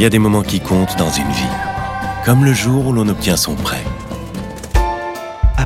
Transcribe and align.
Il 0.00 0.04
y 0.04 0.06
a 0.06 0.08
des 0.08 0.18
moments 0.18 0.40
qui 0.40 0.60
comptent 0.60 0.96
dans 0.96 1.10
une 1.10 1.30
vie, 1.30 1.54
comme 2.24 2.46
le 2.46 2.54
jour 2.54 2.86
où 2.86 2.92
l'on 2.94 3.06
obtient 3.08 3.36
son 3.36 3.54
prêt. 3.54 3.84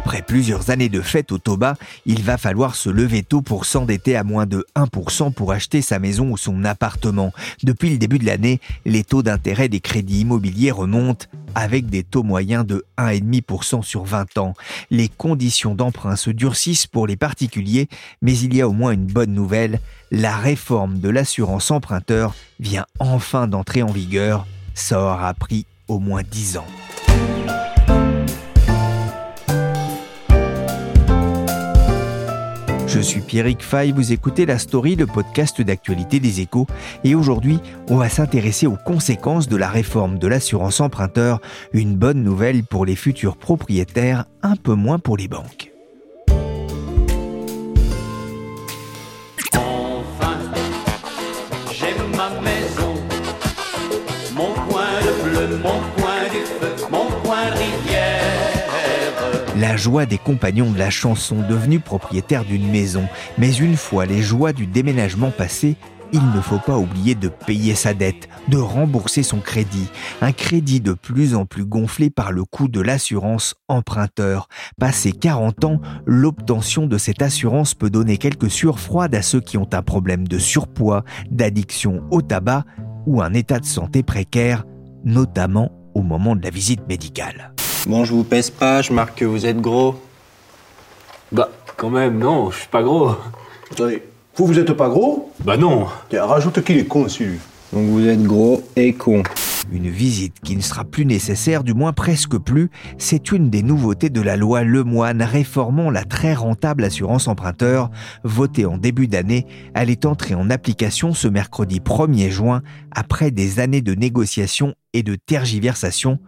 Après 0.05 0.21
plusieurs 0.21 0.69
années 0.69 0.91
de 0.91 1.01
fête 1.01 1.33
au 1.33 1.39
Toba, 1.39 1.77
il 2.05 2.23
va 2.23 2.37
falloir 2.37 2.75
se 2.75 2.91
lever 2.91 3.23
tôt 3.23 3.41
pour 3.41 3.65
s'endetter 3.65 4.17
à 4.17 4.23
moins 4.23 4.45
de 4.45 4.67
1% 4.77 5.33
pour 5.33 5.51
acheter 5.51 5.81
sa 5.81 5.99
maison 5.99 6.31
ou 6.31 6.37
son 6.37 6.63
appartement. 6.65 7.33
Depuis 7.63 7.89
le 7.89 7.97
début 7.97 8.19
de 8.19 8.27
l'année, 8.27 8.61
les 8.85 9.03
taux 9.03 9.23
d'intérêt 9.23 9.71
des 9.71 9.81
crédits 9.81 10.21
immobiliers 10.21 10.73
remontent 10.73 11.25
avec 11.55 11.87
des 11.87 12.03
taux 12.03 12.23
moyens 12.23 12.67
de 12.67 12.85
1,5% 12.99 13.83
sur 13.83 14.05
20 14.05 14.37
ans. 14.37 14.53
Les 14.91 15.09
conditions 15.09 15.75
d'emprunt 15.75 16.17
se 16.17 16.31
durcissent 16.31 16.87
pour 16.87 17.07
les 17.07 17.17
particuliers, 17.17 17.89
mais 18.21 18.39
il 18.39 18.55
y 18.55 18.61
a 18.61 18.69
au 18.69 18.73
moins 18.73 18.93
une 18.93 19.07
bonne 19.07 19.33
nouvelle. 19.33 19.81
La 20.11 20.37
réforme 20.37 20.99
de 20.99 21.09
l'assurance 21.09 21.71
emprunteur 21.71 22.35
vient 22.61 22.85
enfin 22.99 23.49
d'entrer 23.49 23.83
en 23.83 23.91
vigueur. 23.91 24.47
Ça 24.75 25.01
aura 25.01 25.33
pris 25.33 25.65
au 25.89 25.99
moins 25.99 26.23
10 26.23 26.59
ans. 26.59 26.67
Je 32.95 33.01
suis 33.01 33.23
Pierrick 33.23 33.61
Fay, 33.61 33.91
vous 33.91 34.13
écoutez 34.13 34.47
La 34.47 34.57
Story, 34.57 34.95
le 34.95 35.09
podcast 35.09 35.61
d'actualité 35.61 36.21
des 36.21 36.41
échos, 36.41 36.69
et 37.03 37.17
aujourd'hui, 37.17 37.59
on 37.89 37.97
va 37.97 38.09
s'intéresser 38.09 38.69
aux 38.69 38.77
conséquences 38.77 39.49
de 39.49 39.57
la 39.57 39.69
réforme 39.69 40.21
de 40.21 40.29
l'assurance 40.29 40.81
emprunteur, 40.81 41.41
une 41.73 41.97
bonne 41.97 42.23
nouvelle 42.23 42.63
pour 42.63 42.87
les 42.87 42.95
futurs 42.95 43.37
propriétaires, 43.37 44.27
un 44.45 44.55
peu 44.55 44.75
moins 44.75 45.01
pour 45.01 45.17
les 45.17 45.27
banques. 45.27 45.73
La 59.65 59.79
joie 59.79 60.05
des 60.05 60.19
compagnons 60.19 60.71
de 60.73 60.79
la 60.79 60.91
chanson 60.91 61.37
devenus 61.49 61.81
propriétaires 61.83 62.45
d'une 62.45 62.71
maison, 62.71 63.09
mais 63.39 63.51
une 63.55 63.79
fois 63.79 64.05
les 64.05 64.21
joies 64.21 64.53
du 64.53 64.67
déménagement 64.67 65.31
passées, 65.31 65.77
il 66.13 66.21
ne 66.33 66.41
faut 66.43 66.59
pas 66.59 66.77
oublier 66.77 67.15
de 67.15 67.29
payer 67.29 67.75
sa 67.75 67.95
dette, 67.95 68.29
de 68.49 68.59
rembourser 68.59 69.23
son 69.23 69.39
crédit, 69.39 69.89
un 70.21 70.33
crédit 70.33 70.83
de 70.83 70.93
plus 70.93 71.35
en 71.35 71.47
plus 71.47 71.65
gonflé 71.65 72.11
par 72.11 72.31
le 72.31 72.45
coût 72.45 72.69
de 72.69 72.83
l'assurance 72.83 73.55
emprunteur. 73.67 74.51
Passé 74.79 75.13
40 75.13 75.65
ans, 75.65 75.81
l'obtention 76.05 76.87
de 76.87 76.99
cette 76.99 77.23
assurance 77.23 77.75
peut 77.75 77.89
donner 77.89 78.19
quelques 78.19 78.51
sueurs 78.51 78.79
froides 78.79 79.15
à 79.15 79.23
ceux 79.23 79.41
qui 79.41 79.57
ont 79.57 79.71
un 79.73 79.83
problème 79.83 80.29
de 80.29 80.39
surpoids, 80.39 81.05
d'addiction 81.31 82.03
au 82.11 82.21
tabac 82.21 82.67
ou 83.07 83.23
un 83.23 83.33
état 83.33 83.61
de 83.61 83.65
santé 83.65 84.03
précaire, 84.03 84.67
notamment 85.07 85.73
au 85.95 86.03
moment 86.03 86.37
de 86.37 86.43
la 86.43 86.51
visite 86.51 86.87
médicale. 86.87 87.54
Bon, 87.87 88.05
je 88.05 88.13
vous 88.13 88.25
pèse 88.25 88.49
pas, 88.49 88.81
je 88.81 88.95
marque 88.95 89.19
que 89.19 89.25
vous 89.27 89.45
êtes 89.45 89.61
gros. 89.61 90.01
Bah, 91.33 91.51
quand 91.77 91.91
même, 91.91 92.19
non, 92.19 92.51
je 92.51 92.61
suis 92.61 92.69
pas 92.69 92.83
gros. 92.83 93.11
Attendez, 93.71 94.03
vous, 94.37 94.47
vous 94.47 94.59
êtes 94.59 94.73
pas 94.73 94.89
gros? 94.89 95.31
Bah 95.45 95.59
non. 95.59 95.87
Tiens, 96.09 96.25
rajoute 96.25 96.65
qu'il 96.65 96.79
est 96.79 96.87
con 96.87 97.05
aussi, 97.05 97.25
lui. 97.25 97.39
Donc 97.73 97.89
vous 97.89 98.07
êtes 98.07 98.23
gros 98.23 98.63
et 98.75 98.95
con. 98.95 99.23
Une 99.71 99.91
visite 99.91 100.41
qui 100.41 100.57
ne 100.57 100.63
sera 100.63 100.85
plus 100.85 101.05
nécessaire, 101.05 101.63
du 101.63 101.75
moins 101.75 101.93
presque 101.93 102.39
plus, 102.39 102.71
c'est 102.99 103.33
une 103.33 103.51
des 103.51 103.63
nouveautés 103.63 104.11
de 104.11 104.21
la 104.21 104.37
loi 104.37 104.63
Lemoine 104.63 105.23
réformant 105.23 105.91
la 105.91 106.05
très 106.05 106.35
rentable 106.35 106.85
assurance 106.85 107.29
emprunteur. 107.29 107.91
Votée 108.23 108.67
en 108.67 108.79
début 108.79 109.09
d'année, 109.09 109.47
elle 109.75 109.91
est 109.91 110.05
entrée 110.05 110.35
en 110.35 110.51
application 110.51 111.13
ce 111.13 111.29
mercredi 111.29 111.81
1er 111.81 112.31
juin, 112.31 112.63
après 112.93 113.31
des 113.31 113.61
années 113.61 113.83
de 113.83 113.95
négociations 113.95 114.75
et 114.93 115.03
de 115.03 115.17
tergiversations. 115.17 116.19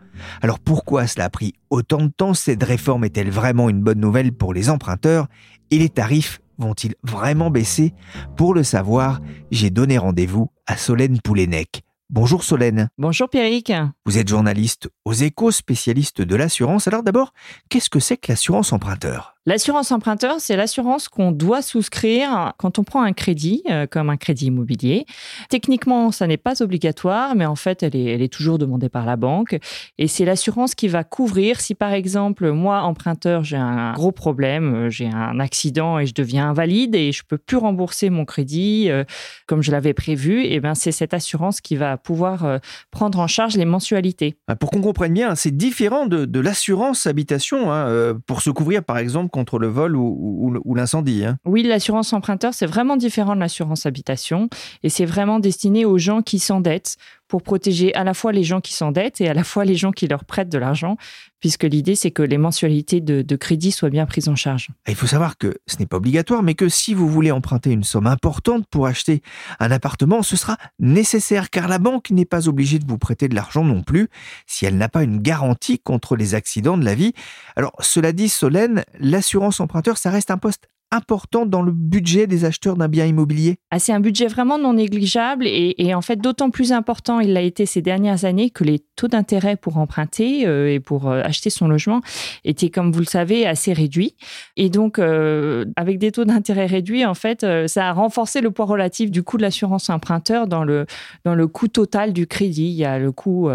Alors 0.42 0.58
pourquoi 0.58 1.06
cela 1.06 1.26
a 1.26 1.30
pris 1.30 1.54
autant 1.70 2.02
de 2.02 2.08
temps? 2.08 2.34
Cette 2.34 2.62
réforme 2.62 3.04
est-elle 3.04 3.30
vraiment 3.30 3.68
une 3.68 3.80
bonne 3.80 4.00
nouvelle 4.00 4.32
pour 4.32 4.54
les 4.54 4.70
emprunteurs? 4.70 5.26
Et 5.70 5.78
les 5.78 5.88
tarifs 5.88 6.40
vont-ils 6.58 6.94
vraiment 7.02 7.50
baisser? 7.50 7.92
Pour 8.36 8.54
le 8.54 8.62
savoir, 8.62 9.20
j'ai 9.50 9.70
donné 9.70 9.98
rendez-vous 9.98 10.50
à 10.66 10.76
Solène 10.76 11.20
Poulenec. 11.20 11.82
Bonjour 12.08 12.44
Solène. 12.44 12.88
Bonjour 12.98 13.28
Pierrick. 13.28 13.72
Vous 14.04 14.18
êtes 14.18 14.28
journaliste 14.28 14.88
aux 15.04 15.12
échos, 15.12 15.50
spécialiste 15.50 16.22
de 16.22 16.36
l'assurance. 16.36 16.86
Alors 16.86 17.02
d'abord, 17.02 17.32
qu'est-ce 17.68 17.90
que 17.90 18.00
c'est 18.00 18.16
que 18.16 18.30
l'assurance 18.30 18.72
emprunteur? 18.72 19.35
L'assurance 19.48 19.92
emprunteur, 19.92 20.40
c'est 20.40 20.56
l'assurance 20.56 21.08
qu'on 21.08 21.30
doit 21.30 21.62
souscrire 21.62 22.52
quand 22.56 22.80
on 22.80 22.82
prend 22.82 23.02
un 23.02 23.12
crédit, 23.12 23.62
euh, 23.70 23.86
comme 23.86 24.10
un 24.10 24.16
crédit 24.16 24.46
immobilier. 24.46 25.06
Techniquement, 25.50 26.10
ça 26.10 26.26
n'est 26.26 26.36
pas 26.36 26.64
obligatoire, 26.64 27.36
mais 27.36 27.46
en 27.46 27.54
fait, 27.54 27.84
elle 27.84 27.94
est, 27.94 28.26
toujours 28.26 28.58
demandée 28.58 28.88
par 28.88 29.06
la 29.06 29.14
banque. 29.14 29.56
Et 29.98 30.08
c'est 30.08 30.24
l'assurance 30.24 30.74
qui 30.74 30.88
va 30.88 31.04
couvrir 31.04 31.60
si, 31.60 31.76
par 31.76 31.92
exemple, 31.92 32.50
moi, 32.50 32.80
emprunteur, 32.80 33.44
j'ai 33.44 33.56
un 33.56 33.92
gros 33.92 34.10
problème, 34.10 34.74
euh, 34.74 34.90
j'ai 34.90 35.06
un 35.06 35.38
accident 35.38 36.00
et 36.00 36.06
je 36.06 36.14
deviens 36.14 36.50
invalide 36.50 36.96
et 36.96 37.12
je 37.12 37.22
peux 37.22 37.38
plus 37.38 37.56
rembourser 37.56 38.10
mon 38.10 38.24
crédit 38.24 38.86
euh, 38.90 39.04
comme 39.46 39.62
je 39.62 39.70
l'avais 39.70 39.94
prévu. 39.94 40.44
Et 40.44 40.58
ben, 40.58 40.74
c'est 40.74 40.90
cette 40.90 41.14
assurance 41.14 41.60
qui 41.60 41.76
va 41.76 41.96
pouvoir 41.96 42.58
prendre 42.90 43.20
en 43.20 43.28
charge 43.28 43.56
les 43.56 43.64
mensualités. 43.64 44.34
Ah, 44.48 44.56
Pour 44.56 44.72
qu'on 44.72 44.80
comprenne 44.80 45.12
bien, 45.12 45.36
c'est 45.36 45.56
différent 45.56 46.06
de, 46.06 46.40
l'assurance 46.40 47.06
habitation 47.06 47.72
hein, 47.72 48.18
pour 48.26 48.42
se 48.42 48.50
couvrir 48.50 48.82
par 48.82 48.98
exemple 48.98 49.30
contre 49.36 49.58
le 49.58 49.66
vol 49.68 49.96
ou, 49.96 50.74
l'incendie. 50.74 51.24
hein. 51.26 51.36
Oui, 51.44 51.62
l'assurance 51.62 52.14
emprunteur, 52.14 52.54
c'est 52.54 52.64
vraiment 52.64 52.96
différent 52.96 53.34
de 53.34 53.40
l'assurance 53.40 53.84
habitation 53.84 54.48
et 54.82 54.88
c'est 54.88 55.04
vraiment 55.04 55.40
destiné 55.40 55.84
aux 55.84 55.98
gens 55.98 56.22
qui 56.22 56.38
s'endettent 56.38 56.96
pour 57.28 57.42
protéger 57.42 57.94
à 57.94 58.04
la 58.04 58.14
fois 58.14 58.32
les 58.32 58.44
gens 58.44 58.60
qui 58.60 58.72
s'endettent 58.72 59.20
et 59.20 59.28
à 59.28 59.34
la 59.34 59.44
fois 59.44 59.64
les 59.64 59.74
gens 59.74 59.90
qui 59.90 60.06
leur 60.06 60.24
prêtent 60.24 60.48
de 60.48 60.58
l'argent, 60.58 60.96
puisque 61.40 61.64
l'idée, 61.64 61.94
c'est 61.94 62.10
que 62.10 62.22
les 62.22 62.38
mensualités 62.38 63.00
de, 63.00 63.36
crédit 63.36 63.72
soient 63.72 63.90
bien 63.90 64.06
prises 64.06 64.28
en 64.28 64.36
charge. 64.36 64.68
Il 64.88 64.94
faut 64.94 65.06
savoir 65.06 65.36
que 65.36 65.58
ce 65.66 65.76
n'est 65.78 65.86
pas 65.86 65.98
obligatoire, 65.98 66.42
mais 66.42 66.54
que 66.54 66.68
si 66.68 66.94
vous 66.94 67.08
voulez 67.08 67.30
emprunter 67.30 67.70
une 67.70 67.84
somme 67.84 68.06
importante 68.06 68.66
pour 68.70 68.86
acheter 68.86 69.22
un 69.60 69.70
appartement, 69.70 70.22
ce 70.22 70.36
sera 70.36 70.56
nécessaire 70.78 71.50
car 71.50 71.68
la 71.68 71.78
banque 71.78 72.10
n'est 72.10 72.24
pas 72.24 72.48
obligée 72.48 72.78
de 72.78 72.86
vous 72.86 72.98
prêter 72.98 73.28
de 73.28 73.34
l'argent 73.34 73.64
non 73.64 73.82
plus 73.82 74.08
si 74.46 74.64
elle 74.64 74.76
n'a 74.76 74.88
pas 74.88 75.02
une 75.02 75.20
garantie 75.20 75.78
contre 75.78 76.16
les 76.16 76.34
accidents 76.34 76.78
de 76.78 76.84
la 76.84 76.94
vie. 76.94 77.12
Alors, 77.56 77.72
cela 77.80 78.12
dit, 78.12 78.28
Solène, 78.28 78.84
l'assurance 78.98 79.60
emprunteur, 79.60 79.98
ça 79.98 80.10
reste 80.10 80.30
un 80.30 80.38
poste 80.38 80.68
important 80.90 81.46
dans 81.46 81.62
le 81.62 81.72
budget 81.72 82.26
des 82.26 82.44
acheteurs 82.44 82.76
d'un 82.76 82.88
bien 82.88 83.06
immobilier. 83.06 83.56
Ah, 83.70 83.78
c'est 83.78 83.92
un 83.92 84.00
budget 84.00 84.28
vraiment 84.28 84.58
non 84.58 84.74
négligeable 84.74 85.46
et, 85.46 85.94
en 85.94 86.02
fait 86.02 86.16
d'autant 86.16 86.50
plus 86.50 86.72
important 86.72 87.20
il 87.20 87.32
l'a 87.32 87.42
été 87.42 87.66
ces 87.66 87.82
dernières 87.82 88.24
années 88.24 88.50
que 88.50 88.64
les 88.64 88.80
taux 88.96 89.08
d'intérêt 89.08 89.56
pour 89.56 89.78
emprunter 89.78 90.46
euh, 90.46 90.72
et 90.72 90.80
pour 90.80 91.08
euh, 91.08 91.22
acheter 91.22 91.50
son 91.50 91.68
logement 91.68 92.00
étaient, 92.44 92.70
comme 92.70 92.92
vous 92.92 93.00
le 93.00 93.06
savez, 93.06 93.46
assez 93.46 93.72
réduits. 93.72 94.16
Et 94.56 94.70
donc, 94.70 94.98
euh, 94.98 95.64
avec 95.76 95.98
des 95.98 96.12
taux 96.12 96.24
d'intérêt 96.24 96.66
réduits, 96.66 97.04
en 97.04 97.14
fait, 97.14 97.46
ça 97.66 97.88
a 97.88 97.92
renforcé 97.92 98.40
le 98.40 98.50
poids 98.50 98.66
relatif 98.66 99.10
du 99.10 99.22
coût 99.22 99.36
de 99.36 99.42
l'assurance 99.42 99.90
emprunteur 99.90 100.46
dans 100.46 100.64
le, 100.64 100.86
dans 101.24 101.34
le 101.34 101.46
coût 101.46 101.68
total 101.68 102.12
du 102.12 102.26
crédit. 102.26 102.68
Il 102.68 102.74
y 102.76 102.84
a 102.84 102.98
le 102.98 103.12
coût, 103.12 103.48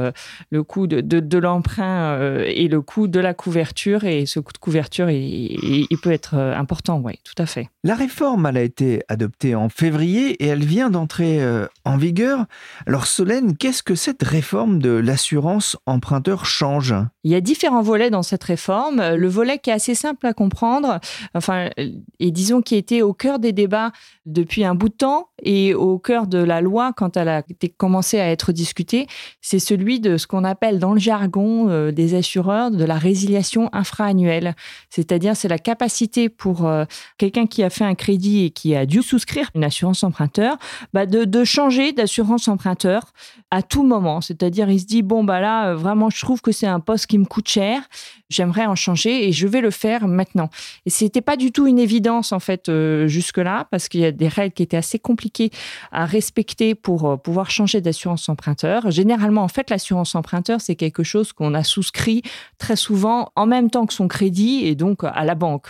le 0.49 0.63
coût 0.63 0.87
de, 0.87 1.01
de, 1.01 1.37
l'emprunt 1.37 2.19
et 2.45 2.67
le 2.67 2.81
coût 2.81 3.07
de 3.07 3.19
la 3.19 3.33
couverture. 3.33 4.03
Et 4.03 4.25
ce 4.25 4.39
coût 4.39 4.53
de 4.53 4.57
couverture, 4.57 5.09
il, 5.09 5.87
il- 5.89 5.97
peut 6.01 6.11
être 6.11 6.35
important, 6.35 6.99
oui, 7.03 7.19
tout 7.23 7.41
à 7.41 7.45
fait. 7.45 7.69
La 7.83 7.95
réforme, 7.95 8.45
elle 8.45 8.57
a 8.57 8.61
été 8.61 9.03
adoptée 9.07 9.55
en 9.55 9.69
février 9.69 10.31
et 10.43 10.47
elle 10.47 10.63
vient 10.63 10.89
d'entrer 10.89 11.41
euh, 11.41 11.67
en 11.85 11.97
vigueur. 11.97 12.45
Alors 12.87 13.05
Solène, 13.05 13.55
qu'est-ce 13.57 13.83
que 13.83 13.95
cette 13.95 14.23
réforme 14.23 14.79
de 14.79 14.89
l'assurance 14.89 15.77
emprunteur 15.85 16.45
change? 16.45 16.95
Il 17.23 17.31
y 17.31 17.35
a 17.35 17.41
différents 17.41 17.81
volets 17.81 18.09
dans 18.09 18.23
cette 18.23 18.43
réforme. 18.43 19.15
Le 19.15 19.27
volet 19.27 19.59
qui 19.59 19.69
est 19.69 19.73
assez 19.73 19.95
simple 19.95 20.25
à 20.25 20.33
comprendre, 20.33 20.99
enfin, 21.33 21.69
euh, 21.79 21.91
et 22.19 22.31
disons 22.31 22.61
qui 22.61 22.75
était 22.75 23.01
au 23.01 23.13
cœur 23.13 23.39
des 23.39 23.53
débats 23.53 23.91
depuis 24.25 24.63
un 24.63 24.75
bout 24.75 24.89
de 24.89 24.95
temps, 24.95 25.29
Et 25.41 25.73
au 25.73 25.97
cœur 25.97 26.27
de 26.27 26.37
la 26.37 26.61
loi, 26.61 26.93
quand 26.95 27.17
elle 27.17 27.29
a 27.29 27.43
commencé 27.77 28.19
à 28.19 28.29
être 28.29 28.51
discutée, 28.51 29.07
c'est 29.41 29.59
celui 29.59 29.99
de 29.99 30.17
ce 30.17 30.27
qu'on 30.27 30.43
appelle 30.43 30.79
dans 30.79 30.93
le 30.93 30.99
jargon 30.99 31.69
euh, 31.69 31.91
des 31.91 32.15
assureurs 32.15 32.71
de 32.71 32.83
la 32.83 32.95
résiliation 32.95 33.69
infra-annuelle. 33.73 34.55
C'est-à-dire, 34.89 35.35
c'est 35.35 35.47
la 35.47 35.59
capacité 35.59 36.29
pour 36.29 36.67
euh, 36.67 36.85
quelqu'un 37.17 37.47
qui 37.47 37.63
a 37.63 37.69
fait 37.69 37.85
un 37.85 37.95
crédit 37.95 38.45
et 38.45 38.49
qui 38.51 38.75
a 38.75 38.85
dû 38.85 39.01
souscrire 39.01 39.49
une 39.55 39.63
assurance 39.63 40.03
emprunteur, 40.03 40.57
bah 40.93 41.05
de, 41.05 41.25
de 41.25 41.43
changer 41.43 41.91
d'assurance 41.91 42.47
emprunteur 42.47 43.11
à 43.49 43.61
tout 43.61 43.83
moment. 43.83 44.21
C'est-à-dire, 44.21 44.69
il 44.69 44.79
se 44.79 44.85
dit, 44.85 45.01
bon, 45.01 45.23
bah 45.23 45.39
là, 45.39 45.69
euh, 45.69 45.75
vraiment, 45.75 46.09
je 46.09 46.21
trouve 46.21 46.41
que 46.41 46.51
c'est 46.51 46.67
un 46.67 46.79
poste 46.79 47.07
qui 47.07 47.17
me 47.17 47.25
coûte 47.25 47.47
cher 47.47 47.81
j'aimerais 48.31 48.65
en 48.65 48.75
changer 48.75 49.27
et 49.27 49.31
je 49.31 49.47
vais 49.47 49.61
le 49.61 49.71
faire 49.71 50.07
maintenant. 50.07 50.49
Et 50.85 50.89
c'était 50.89 51.21
pas 51.21 51.37
du 51.37 51.51
tout 51.51 51.67
une 51.67 51.79
évidence 51.79 52.31
en 52.31 52.39
fait 52.39 52.69
euh, 52.69 53.07
jusque-là 53.07 53.67
parce 53.71 53.89
qu'il 53.89 53.99
y 53.99 54.05
a 54.05 54.11
des 54.11 54.27
règles 54.27 54.53
qui 54.53 54.63
étaient 54.63 54.77
assez 54.77 54.99
compliquées 54.99 55.51
à 55.91 56.05
respecter 56.05 56.75
pour 56.75 57.09
euh, 57.09 57.17
pouvoir 57.17 57.51
changer 57.51 57.81
d'assurance 57.81 58.27
emprunteur. 58.29 58.91
Généralement, 58.91 59.43
en 59.43 59.47
fait, 59.47 59.69
l'assurance 59.69 60.15
emprunteur 60.15 60.61
c'est 60.61 60.75
quelque 60.75 61.03
chose 61.03 61.33
qu'on 61.33 61.53
a 61.53 61.63
souscrit 61.63 62.21
très 62.57 62.75
souvent 62.75 63.31
en 63.35 63.45
même 63.45 63.69
temps 63.69 63.85
que 63.85 63.93
son 63.93 64.07
crédit 64.07 64.65
et 64.65 64.75
donc 64.75 65.03
à 65.03 65.25
la 65.25 65.35
banque. 65.35 65.67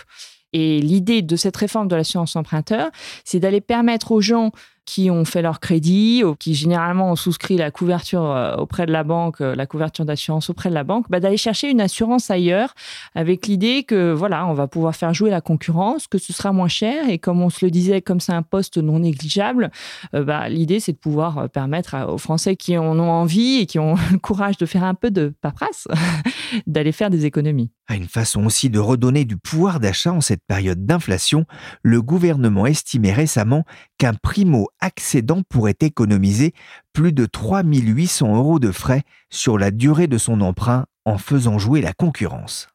Et 0.52 0.80
l'idée 0.80 1.22
de 1.22 1.36
cette 1.36 1.56
réforme 1.56 1.88
de 1.88 1.96
l'assurance 1.96 2.36
emprunteur, 2.36 2.90
c'est 3.24 3.40
d'aller 3.40 3.60
permettre 3.60 4.12
aux 4.12 4.20
gens 4.20 4.52
qui 4.84 5.10
ont 5.10 5.24
fait 5.24 5.42
leur 5.42 5.60
crédit, 5.60 6.24
ou 6.24 6.34
qui 6.34 6.54
généralement 6.54 7.12
ont 7.12 7.16
souscrit 7.16 7.56
la 7.56 7.70
couverture 7.70 8.24
euh, 8.24 8.56
auprès 8.56 8.86
de 8.86 8.92
la 8.92 9.04
banque, 9.04 9.40
euh, 9.40 9.54
la 9.54 9.66
couverture 9.66 10.04
d'assurance 10.04 10.50
auprès 10.50 10.70
de 10.70 10.74
la 10.74 10.84
banque, 10.84 11.06
bah, 11.08 11.20
d'aller 11.20 11.36
chercher 11.36 11.70
une 11.70 11.80
assurance 11.80 12.30
ailleurs 12.30 12.74
avec 13.14 13.46
l'idée 13.46 13.84
que 13.84 14.12
voilà, 14.12 14.46
on 14.46 14.54
va 14.54 14.66
pouvoir 14.66 14.96
faire 14.96 15.14
jouer 15.14 15.30
la 15.30 15.40
concurrence, 15.40 16.06
que 16.08 16.18
ce 16.18 16.32
sera 16.32 16.52
moins 16.52 16.68
cher 16.68 17.08
et 17.08 17.18
comme 17.18 17.42
on 17.42 17.50
se 17.50 17.64
le 17.64 17.70
disait, 17.70 18.02
comme 18.02 18.20
c'est 18.20 18.32
un 18.32 18.42
poste 18.42 18.78
non 18.78 18.98
négligeable, 18.98 19.70
euh, 20.14 20.24
bah, 20.24 20.48
l'idée 20.48 20.80
c'est 20.80 20.92
de 20.92 20.98
pouvoir 20.98 21.48
permettre 21.50 21.96
aux 22.08 22.18
Français 22.18 22.56
qui 22.56 22.76
en 22.76 22.98
ont 22.98 23.10
envie 23.10 23.58
et 23.58 23.66
qui 23.66 23.78
ont 23.78 23.94
le 24.12 24.18
courage 24.18 24.56
de 24.56 24.66
faire 24.66 24.84
un 24.84 24.94
peu 24.94 25.10
de 25.10 25.32
paperasse 25.40 25.86
d'aller 26.66 26.92
faire 26.92 27.10
des 27.10 27.24
économies. 27.24 27.70
À 27.88 27.96
une 27.96 28.08
façon 28.08 28.46
aussi 28.46 28.70
de 28.70 28.78
redonner 28.78 29.24
du 29.24 29.36
pouvoir 29.36 29.80
d'achat 29.80 30.12
en 30.12 30.20
cette 30.20 30.42
période 30.46 30.86
d'inflation, 30.86 31.44
le 31.82 32.00
gouvernement 32.00 32.66
estimait 32.66 33.12
récemment 33.12 33.64
qu'un 33.98 34.14
primo 34.14 34.68
accédant 34.82 35.42
pourrait 35.48 35.78
économiser 35.80 36.52
plus 36.92 37.12
de 37.12 37.24
3800 37.24 38.36
euros 38.36 38.58
de 38.58 38.70
frais 38.70 39.04
sur 39.30 39.56
la 39.56 39.70
durée 39.70 40.08
de 40.08 40.18
son 40.18 40.42
emprunt 40.42 40.84
en 41.06 41.16
faisant 41.16 41.58
jouer 41.58 41.80
la 41.80 41.94
concurrence. 41.94 42.68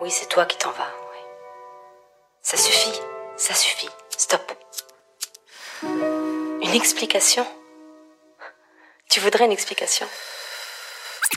Oui, 0.00 0.10
c'est 0.12 0.28
toi 0.28 0.46
qui 0.46 0.56
t'en 0.58 0.70
vas. 0.70 0.98
Ça 2.50 2.56
suffit, 2.56 2.98
ça 3.36 3.52
suffit. 3.52 3.90
Stop. 4.16 4.40
Une 5.82 6.74
explication? 6.74 7.44
Tu 9.10 9.20
voudrais 9.20 9.44
une 9.44 9.52
explication? 9.52 10.06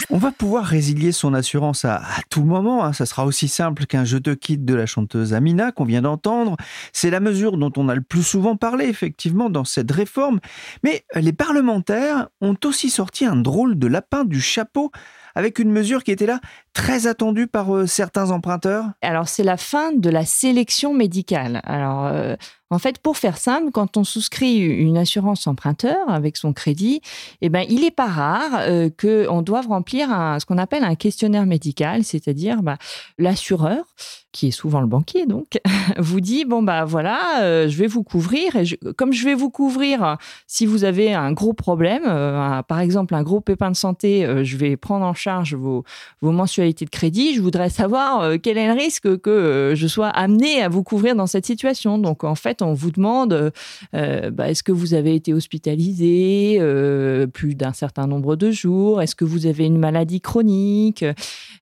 On 0.10 0.18
va 0.18 0.32
pouvoir 0.32 0.66
résilier 0.66 1.12
son 1.12 1.34
assurance 1.34 1.86
à, 1.86 2.02
tout 2.30 2.44
moment. 2.44 2.84
Hein. 2.84 2.94
Ça 2.94 3.06
sera 3.06 3.26
aussi 3.26 3.48
simple 3.48 3.86
qu'un 3.86 4.06
je 4.06 4.18
te 4.18 4.32
quitte 4.32 4.66
de 4.66 4.74
la 4.74 4.86
chanteuse 4.86 5.34
Amina 5.34 5.72
qu'on 5.72 5.86
vient 5.86 6.02
d'entendre. 6.02 6.58
C'est 6.94 7.10
la 7.10 7.20
mesure 7.20 7.58
dont 7.58 7.72
on 7.78 7.90
a 7.90 7.96
le 7.96 8.02
plus 8.02 8.24
souvent 8.24 8.56
parlé, 8.56 8.86
effectivement, 8.86 9.50
dans 9.50 9.66
cette 9.66 9.92
réforme. 9.92 10.40
Mais 10.84 11.04
les 11.16 11.34
parlementaires 11.34 12.30
ont 12.42 12.58
aussi 12.66 12.90
sorti 12.90 13.26
un 13.26 13.36
drôle 13.36 13.78
de 13.78 13.88
lapin 13.88 14.26
du 14.26 14.42
chapeau 14.42 14.92
avec 15.36 15.60
une 15.60 15.72
mesure 15.72 16.04
qui 16.04 16.12
était 16.12 16.26
là 16.26 16.40
très 16.74 17.08
attendue 17.08 17.48
par 17.48 17.76
euh, 17.76 17.86
certains 17.86 18.32
emprunteurs. 18.32 18.86
Alors 19.02 19.28
c'est 19.28 19.44
la 19.44 19.58
fin 19.58 19.92
de 19.92 20.10
la 20.10 20.26
sélection 20.26 20.94
médicale. 20.94 21.62
Alors 21.64 22.06
euh, 22.06 22.36
en 22.70 22.80
fait, 22.80 23.00
pour 23.00 23.18
faire 23.18 23.38
simple, 23.38 23.72
quand 23.72 23.98
on 23.98 24.06
souscrit 24.06 24.58
une 24.58 24.98
assurance 24.98 25.46
emprunteur 25.46 26.10
avec 26.10 26.38
son 26.38 26.54
crédit, 26.54 27.02
eh 27.42 27.50
ben, 27.50 27.66
il 27.70 27.82
n'est 27.82 27.92
pas 27.92 28.08
rare 28.08 28.62
euh, 28.62 28.90
qu'on 28.90 29.42
doive 29.42 29.68
remplir 29.68 30.08
ce 30.40 30.46
qu'on 30.46 30.58
appelle 30.58 30.86
un 30.86 30.96
questionnaire 30.96 31.46
médical, 31.46 32.06
c'est-à-dire 32.06 32.64
bah, 32.64 32.78
l'assureur, 33.18 33.84
qui 34.32 34.48
est 34.48 34.52
souvent 34.52 34.82
le 34.82 34.88
banquier 34.88 35.26
donc, 35.26 35.60
vous 35.98 36.22
dit 36.22 36.46
bon 36.46 36.64
bah 36.64 36.86
voilà, 36.86 37.42
euh, 37.42 37.68
je 37.68 37.78
vais 37.78 37.88
vous 37.88 38.04
couvrir 38.04 38.56
et 38.56 38.64
comme 38.98 39.14
je 39.14 39.26
vais 39.26 39.36
vous 39.36 39.50
couvrir 39.50 40.18
si 40.48 40.66
vous 40.66 40.84
avez 40.84 41.14
un 41.14 41.32
gros 41.32 41.54
problème, 41.54 42.04
euh, 42.08 42.62
par 42.64 42.80
exemple 42.80 43.16
un 43.16 43.24
gros 43.24 43.42
pépin 43.42 43.72
de 43.72 43.76
santé, 43.76 44.28
je 44.44 44.58
vais 44.58 44.78
prendre 44.78 45.06
en 45.06 45.14
charge 45.14 45.56
vos, 45.56 45.84
vos 46.22 46.32
mensualités 46.32 46.86
de 46.86 46.90
crédit. 46.90 47.34
Je 47.36 47.42
voudrais 47.42 47.70
savoir 47.70 48.40
quel 48.42 48.58
est 48.58 48.68
le 48.68 48.74
risque 48.74 49.20
que 49.22 49.74
je 49.76 49.88
sois 49.88 50.08
amené 50.08 50.62
à 50.62 50.70
vous 50.70 50.84
couvrir 50.84 51.16
dans 51.16 51.28
cette 51.28 51.46
situation. 51.46 51.98
Donc 51.98 52.24
en 52.24 52.36
fait 52.36 52.62
on 52.62 52.74
vous 52.74 52.92
demande 52.92 53.52
euh, 53.94 54.32
bah, 54.32 54.50
est-ce 54.50 54.64
que 54.64 54.72
vous 54.72 54.94
avez 54.94 55.16
été 55.16 55.34
hospitalisé 55.34 56.58
euh, 56.60 57.28
plus 57.28 57.56
d'un 57.56 57.74
certain 57.74 58.08
nombre 58.08 58.36
de 58.36 58.52
jours? 58.52 59.02
Est-ce 59.02 59.16
que 59.16 59.26
vous 59.26 59.46
avez 59.46 59.66
une 59.66 59.78
maladie 59.78 60.22
chronique? 60.22 61.06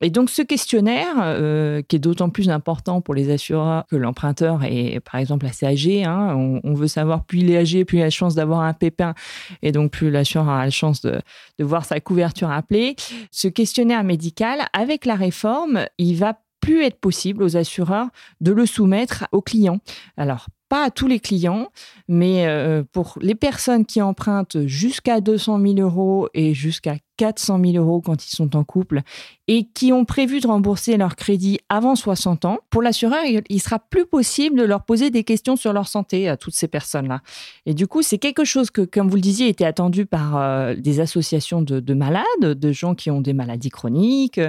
Et 0.02 0.10
donc, 0.10 0.30
ce 0.30 0.42
questionnaire, 0.42 1.16
euh, 1.20 1.82
qui 1.88 1.98
est 1.98 2.00
d'autant 2.00 2.30
plus 2.30 2.50
important 2.50 2.59
pour 2.62 3.14
les 3.14 3.32
assureurs 3.32 3.86
que 3.90 3.96
l'emprunteur 3.96 4.64
est, 4.64 5.00
par 5.00 5.20
exemple, 5.20 5.46
assez 5.46 5.66
âgé, 5.66 6.04
hein, 6.04 6.36
on, 6.64 6.74
veut 6.74 6.88
savoir 6.88 7.26
plus 7.26 7.40
il 7.40 7.52
est 7.52 7.58
âgé, 7.58 7.86
plus 7.86 7.98
il 7.98 8.02
a 8.02 8.06
la 8.06 8.10
chance 8.10 8.36
d'avoir 8.36 8.62
un 8.62 8.74
pépin, 8.74 9.14
et 9.62 9.72
donc 9.72 9.92
plus 9.92 10.12
l'assureur 10.12 10.50
a 10.50 10.66
la 10.66 10.72
chance 10.72 11.02
de, 11.02 11.20
de 11.58 11.64
voir 11.64 11.86
sa 11.86 12.00
couverture 12.00 12.52
appelée. 12.52 12.96
Ce 13.32 13.48
questionnaire 13.48 14.04
médical, 14.04 14.62
avec 14.74 15.06
la 15.06 15.16
réforme, 15.16 15.86
il 15.98 16.16
va 16.16 16.40
plus 16.62 16.84
être 16.84 17.00
possible 17.00 17.44
aux 17.44 17.58
assureurs 17.58 18.08
de 18.42 18.52
le 18.52 18.66
soumettre 18.66 19.28
aux 19.32 19.42
clients. 19.42 19.80
Alors, 20.18 20.48
pas 20.70 20.86
à 20.86 20.92
tous 20.92 21.08
les 21.08 21.20
clients, 21.20 21.68
mais 22.08 22.46
euh, 22.48 22.84
pour 22.92 23.18
les 23.22 23.36
personnes 23.36 23.86
qui 23.86 24.02
empruntent 24.02 24.66
jusqu'à 24.66 25.20
200 25.20 25.60
000 25.60 25.80
euros 25.80 26.30
et 26.34 26.54
jusqu'à 26.54 26.96
400 27.18 27.60
000 27.62 27.84
euros 27.84 28.00
quand 28.00 28.26
ils 28.26 28.34
sont 28.34 28.56
en 28.56 28.64
couple 28.64 29.02
et 29.50 29.66
qui 29.66 29.92
ont 29.92 30.06
prévu 30.06 30.40
de 30.40 30.48
rembourser 30.48 30.96
leur 30.96 31.18
crédit 31.18 31.60
avant 31.68 31.96
60 31.96 32.46
ans, 32.46 32.60
pour 32.70 32.82
l'assureur, 32.82 33.22
il 33.50 33.60
sera 33.60 33.78
plus 33.78 34.06
possible 34.06 34.58
de 34.58 34.64
leur 34.64 34.86
poser 34.86 35.10
des 35.10 35.26
questions 35.26 35.58
sur 35.58 35.74
leur 35.74 35.90
santé 35.90 36.30
à 36.30 36.38
toutes 36.38 36.54
ces 36.54 36.70
personnes-là. 36.70 37.20
Et 37.66 37.74
du 37.74 37.88
coup, 37.88 38.04
c'est 38.04 38.20
quelque 38.20 38.46
chose 38.46 38.72
que, 38.72 38.82
comme 38.82 39.10
vous 39.10 39.18
le 39.18 39.22
disiez, 39.22 39.50
était 39.50 39.66
attendu 39.66 40.06
par 40.06 40.38
euh, 40.38 40.76
des 40.76 41.02
associations 41.02 41.62
de, 41.62 41.94
malades, 41.94 42.24
de 42.42 42.72
gens 42.72 42.96
qui 42.96 43.12
ont 43.12 43.20
des 43.20 43.34
maladies 43.34 43.70
chroniques, 43.70 44.40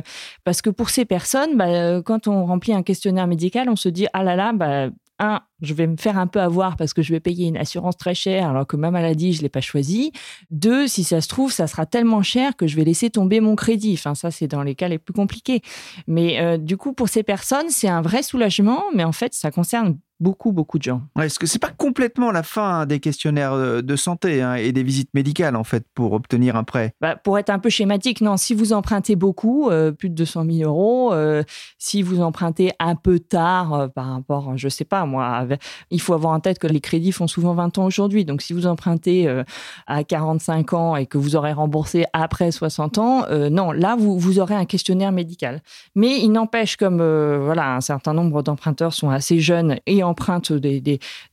parce 0.45 0.63
que 0.63 0.71
pour 0.71 0.91
ces 0.91 1.05
personnes, 1.05 1.57
bah, 1.57 1.67
euh, 1.67 2.03
quand 2.03 2.29
on 2.29 2.45
remplit 2.45 2.73
un 2.73 2.85
questionnaire 2.85 3.27
médical, 3.27 3.69
on 3.69 3.77
se 3.77 3.89
dit 3.89 4.07
ah 4.13 4.23
là 4.23 4.37
là, 4.37 4.53
bah, 4.53 4.91
un, 5.19 5.41
je 5.63 5.75
vais 5.75 5.87
me 5.87 5.97
faire 5.97 6.19
un 6.19 6.27
peu 6.27 6.41
avoir 6.41 6.77
parce 6.77 6.95
que 6.95 7.03
je 7.03 7.13
vais 7.13 7.21
payer 7.21 7.49
une 7.49 7.57
assurance 7.57 7.97
très 7.97 8.15
chère 8.15 8.49
alors 8.49 8.67
que 8.67 8.77
ma 8.77 8.91
maladie, 8.91 9.33
je 9.33 9.39
ne 9.39 9.43
l'ai 9.43 9.49
pas 9.49 9.61
choisie. 9.61 10.13
Deux, 10.51 10.87
si 10.87 11.05
ça 11.05 11.21
se 11.21 11.29
trouve, 11.29 11.53
ça 11.53 11.67
sera 11.67 11.87
tellement 11.87 12.23
cher 12.23 12.57
que 12.57 12.67
je 12.67 12.77
vais 12.77 12.85
laisser 12.85 13.11
tomber 13.11 13.41
mon 13.41 13.57
crédit. 13.57 13.95
Enfin, 13.95 14.15
ça, 14.15 14.31
c'est 14.31 14.49
dans 14.49 14.63
les 14.63 14.75
cas 14.75 14.89
les 14.89 14.99
plus 14.99 15.15
compliqués. 15.15 15.63
Mais 16.07 16.41
euh, 16.41 16.57
du 16.57 16.77
coup, 16.77 16.93
pour 16.93 17.09
ces 17.09 17.23
personnes, 17.23 17.69
c'est 17.69 17.89
un 17.89 18.03
vrai 18.03 18.23
soulagement, 18.23 18.83
mais 18.95 19.05
en 19.05 19.13
fait, 19.13 19.35
ça 19.35 19.51
concerne 19.51 19.97
beaucoup, 20.21 20.53
beaucoup 20.53 20.79
de 20.79 20.83
gens. 20.85 21.03
Est-ce 21.21 21.39
que 21.39 21.47
c'est 21.47 21.59
pas 21.59 21.71
complètement 21.77 22.31
la 22.31 22.43
fin 22.43 22.87
des 22.87 23.01
questionnaires 23.01 23.55
euh, 23.55 23.81
de 23.81 23.97
santé 23.97 24.43
hein, 24.43 24.55
et 24.55 24.71
des 24.71 24.83
visites 24.83 25.13
médicales, 25.15 25.57
en 25.57 25.65
fait, 25.65 25.85
pour 25.95 26.13
obtenir 26.13 26.57
un 26.57 26.65
prêt? 26.65 26.95
Bah, 27.01 27.17
Pour 27.17 27.39
être 27.39 27.51
un 27.51 27.59
peu 27.59 27.71
schématique, 27.71 28.21
non. 28.21 28.37
Si 28.37 28.55
vous 28.55 28.73
empruntez 28.73 29.17
beaucoup, 29.17 29.71
euh, 29.71 29.91
plus 29.91 30.11
de 30.11 30.15
200 30.15 30.45
000 30.51 30.71
euros, 30.71 31.13
euh, 31.13 31.43
si 31.79 32.03
vous 32.03 32.21
empruntez 32.21 32.73
un 32.79 32.95
peu 32.95 33.19
tard 33.19 33.89
par 33.95 34.11
rapport, 34.11 34.57
je 34.57 34.69
sais 34.69 34.85
pas, 34.85 35.07
moi, 35.07 35.27
il 35.91 36.01
faut 36.01 36.15
avoir 36.15 36.33
en 36.33 36.41
tête 36.41 36.59
que 36.59 36.67
les 36.67 36.81
crédits 36.81 37.13
font 37.13 37.27
souvent 37.27 37.55
20 37.55 37.79
ans 37.79 37.87
aujourd'hui. 37.87 38.25
Donc, 38.25 38.43
si 38.43 38.53
vous 38.53 38.67
empruntez 38.67 39.29
à 39.87 40.05
45 40.05 40.73
ans 40.75 40.97
et 40.97 41.07
que 41.07 41.19
vous 41.19 41.37
aurez 41.37 41.53
remboursé 41.53 42.05
après 42.13 42.51
60 42.51 42.99
ans, 42.99 43.27
non, 43.51 43.73
là, 43.73 43.97
vous, 43.99 44.19
vous 44.19 44.39
aurez 44.39 44.55
un 44.55 44.65
questionnaire 44.65 45.13
médical. 45.13 45.63
Mais 45.95 46.19
il 46.21 46.31
n'empêche, 46.31 46.77
comme 46.77 46.99
voilà, 46.99 47.77
un 47.77 47.81
certain 47.81 48.15
nombre 48.15 48.43
d'emprunteurs 48.43 48.93
sont 48.93 49.11
assez 49.11 49.41
jeunes 49.41 49.79
et 49.87 50.03
en 50.03 50.11
empruntent 50.11 50.53
des, 50.53 50.81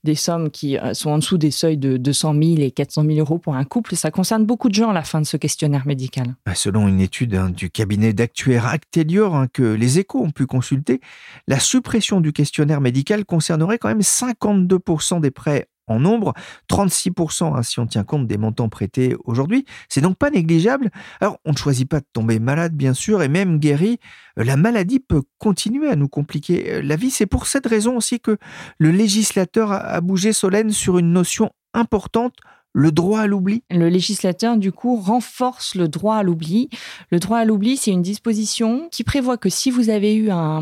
des, 0.04 0.16
sommes 0.16 0.50
qui 0.50 0.78
euh, 0.78 0.94
sont 0.94 1.10
en 1.10 1.18
dessous 1.18 1.38
des 1.38 1.52
seuils 1.52 1.78
de 1.78 1.98
200 1.98 2.34
000 2.34 2.46
et 2.60 2.72
400 2.72 3.04
000 3.06 3.20
euros 3.20 3.38
pour 3.38 3.56
un 3.56 3.64
couple, 3.64 3.96
ça 3.96 4.12
concerne 4.12 4.46
beaucoup 4.46 4.70
de 4.70 4.74
gens 4.74 4.90
à 4.92 4.94
la 4.94 5.04
fin 5.04 5.20
de 5.20 5.26
ce 5.26 5.38
questionnaire 5.38 5.86
médical. 5.86 6.36
Bah, 6.46 6.56
selon 6.56 6.88
une 6.88 7.02
étude 7.02 7.36
hein, 7.36 7.50
du 7.50 7.70
cabinet 7.70 8.14
d'actuaires 8.14 8.68
Actelior 8.68 9.36
hein, 9.36 9.48
que 9.52 9.64
les 9.64 10.00
échos 10.00 10.22
ont 10.22 10.32
pu 10.32 10.46
consulter, 10.46 11.02
la 11.48 11.60
suppression 11.60 12.22
du 12.22 12.34
questionnaire 12.34 12.82
médical 12.82 13.26
concernerait 13.26 13.78
quand 13.78 13.90
même 13.90 14.02
52% 14.08 15.22
des 15.22 15.32
prêts 15.32 15.68
en 15.88 16.00
nombre, 16.00 16.34
36% 16.70 17.56
hein, 17.56 17.64
si 17.64 17.80
on 17.80 17.88
tient 17.88 18.04
compte 18.04 18.28
des 18.28 18.38
montants 18.38 18.70
prêtés 18.70 19.16
aujourd'hui. 19.24 19.66
C'est 19.90 20.02
donc 20.02 20.18
pas 20.18 20.30
négligeable. 20.30 20.92
Alors, 21.22 21.38
on 21.46 21.52
ne 21.52 21.58
choisit 21.58 21.88
pas 21.88 22.02
de 22.02 22.06
tomber 22.12 22.40
malade, 22.40 22.74
bien 22.74 22.94
sûr, 22.94 23.24
et 23.24 23.30
même 23.30 23.58
guéri, 23.58 24.00
euh, 24.38 24.44
la 24.44 24.58
maladie 24.58 25.00
peut 25.00 25.24
continuer 25.38 25.90
à 25.90 25.96
nous 25.96 26.10
compliquer 26.10 26.74
euh, 26.74 26.82
la 26.82 26.98
vie. 26.98 27.10
C'est 27.10 27.26
pour 27.26 27.48
cette 27.48 27.68
raison 27.68 27.96
aussi 27.96 28.20
que 28.20 28.38
le 28.78 28.92
législateur 28.92 29.72
a 29.72 30.02
bougé 30.02 30.34
Solène 30.34 30.72
sur 30.72 30.98
une 30.98 31.14
notion 31.14 31.52
importante 31.74 32.34
le 32.78 32.92
droit 32.92 33.22
à 33.22 33.28
l'oubli 33.28 33.64
Le 33.72 33.90
législateur, 33.90 34.56
du 34.56 34.72
coup, 34.72 34.98
renforce 34.98 35.74
le 35.74 35.88
droit 35.88 36.18
à 36.18 36.22
l'oubli. 36.22 36.70
Le 37.10 37.18
droit 37.18 37.40
à 37.40 37.46
l'oubli, 37.46 37.76
c'est 37.76 37.90
une 37.90 38.04
disposition 38.04 38.88
qui 38.92 39.04
prévoit 39.04 39.38
que 39.38 39.50
si 39.50 39.72
vous 39.72 39.90
avez 39.90 40.16
eu 40.16 40.30
un, 40.30 40.62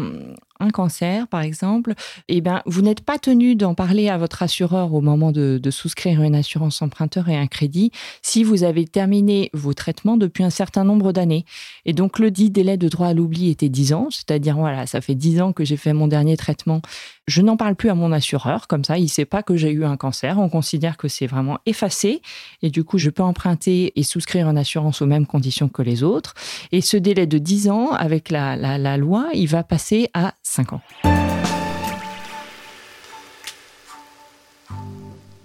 un 0.60 0.70
cancer, 0.70 1.28
par 1.28 1.42
exemple, 1.42 1.94
eh 2.28 2.42
ben, 2.42 2.62
vous 2.66 2.82
n'êtes 2.82 3.02
pas 3.02 3.20
tenu 3.20 3.56
d'en 3.56 3.76
parler 3.76 4.10
à 4.10 4.18
votre 4.18 4.44
assureur 4.44 4.94
au 4.94 5.02
moment 5.02 5.32
de, 5.32 5.60
souscrire 5.70 6.22
une 6.22 6.36
assurance 6.36 6.82
emprunteur 6.82 7.28
et 7.28 7.36
un 7.36 7.48
crédit 7.48 7.92
si 8.22 8.44
vous 8.44 8.64
avez 8.64 8.86
terminé 8.86 9.50
vos 9.54 9.74
traitements 9.74 10.16
depuis 10.16 10.44
un 10.44 10.50
certain 10.50 10.84
nombre 10.84 11.12
d'années. 11.12 11.46
Et 11.86 11.94
donc, 11.94 12.20
le 12.20 12.32
dit 12.32 12.50
délai 12.50 12.78
de 12.78 12.88
droit 12.88 13.08
à 13.08 13.14
l'oubli 13.14 13.50
était 13.50 13.68
10 13.68 13.94
ans, 13.94 14.08
c'est-à-dire, 14.10 14.56
voilà, 14.56 14.86
ça 14.86 15.02
fait 15.02 15.16
10 15.16 15.42
ans 15.42 15.54
que 15.54 15.66
j'ai 15.66 15.78
fait 15.78 15.94
mon 15.94 16.08
dernier 16.08 16.38
traitement. 16.38 16.82
Je 17.28 17.42
n'en 17.42 17.58
parle 17.58 17.76
plus 17.76 17.90
à 17.90 17.96
mon 17.96 18.12
assureur, 18.12 18.68
comme 18.68 18.84
ça, 18.84 18.98
il 18.98 19.04
ne 19.04 19.10
sait 19.10 19.26
pas 19.26 19.44
que 19.44 19.56
j'ai 19.56 19.72
eu 19.72 19.84
un 19.84 19.98
cancer. 19.98 20.38
On 20.40 20.48
considère 20.48 20.96
que 20.96 21.08
c'est 21.08 21.28
vraiment 21.28 21.58
effacé. 21.66 22.22
Et 22.62 22.70
du 22.70 22.84
coup, 22.84 23.00
je 23.00 23.10
peux 23.10 23.24
emprunter 23.24 23.92
et 24.00 24.04
souscrire 24.04 24.48
une 24.48 24.58
assurance 24.58 25.02
aux 25.02 25.08
mêmes 25.08 25.26
conditions 25.26 25.68
que 25.68 25.82
les 25.82 26.04
autres. 26.04 26.36
Et 26.72 26.82
ce 26.82 26.98
délai 26.98 27.26
de 27.26 27.40
10 27.40 27.70
ans, 27.70 27.92
avec 27.92 28.30
la, 28.30 28.56
la, 28.56 28.78
la 28.78 28.98
loi, 28.98 29.28
il 29.34 29.48
va 29.48 29.64
passer 29.64 30.10
à 30.14 30.36
5 30.46 30.74
ans. 30.74 30.82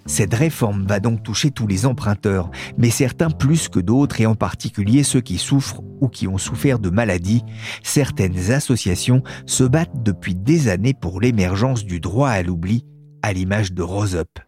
Cette 0.05 0.33
réforme 0.33 0.85
va 0.85 0.99
donc 0.99 1.23
toucher 1.23 1.51
tous 1.51 1.67
les 1.67 1.85
emprunteurs, 1.85 2.51
mais 2.77 2.89
certains 2.89 3.29
plus 3.29 3.69
que 3.69 3.79
d'autres, 3.79 4.19
et 4.19 4.25
en 4.25 4.35
particulier 4.35 5.03
ceux 5.03 5.21
qui 5.21 5.37
souffrent 5.37 5.81
ou 6.01 6.09
qui 6.09 6.27
ont 6.27 6.37
souffert 6.37 6.79
de 6.79 6.89
maladies. 6.89 7.43
Certaines 7.81 8.51
associations 8.51 9.23
se 9.45 9.63
battent 9.63 10.03
depuis 10.03 10.35
des 10.35 10.67
années 10.67 10.93
pour 10.93 11.21
l'émergence 11.21 11.85
du 11.85 11.99
droit 11.99 12.29
à 12.29 12.41
l'oubli, 12.41 12.85
à 13.21 13.33
l'image 13.33 13.73
de 13.73 13.81
Rose 13.81 14.15
Up. 14.15 14.39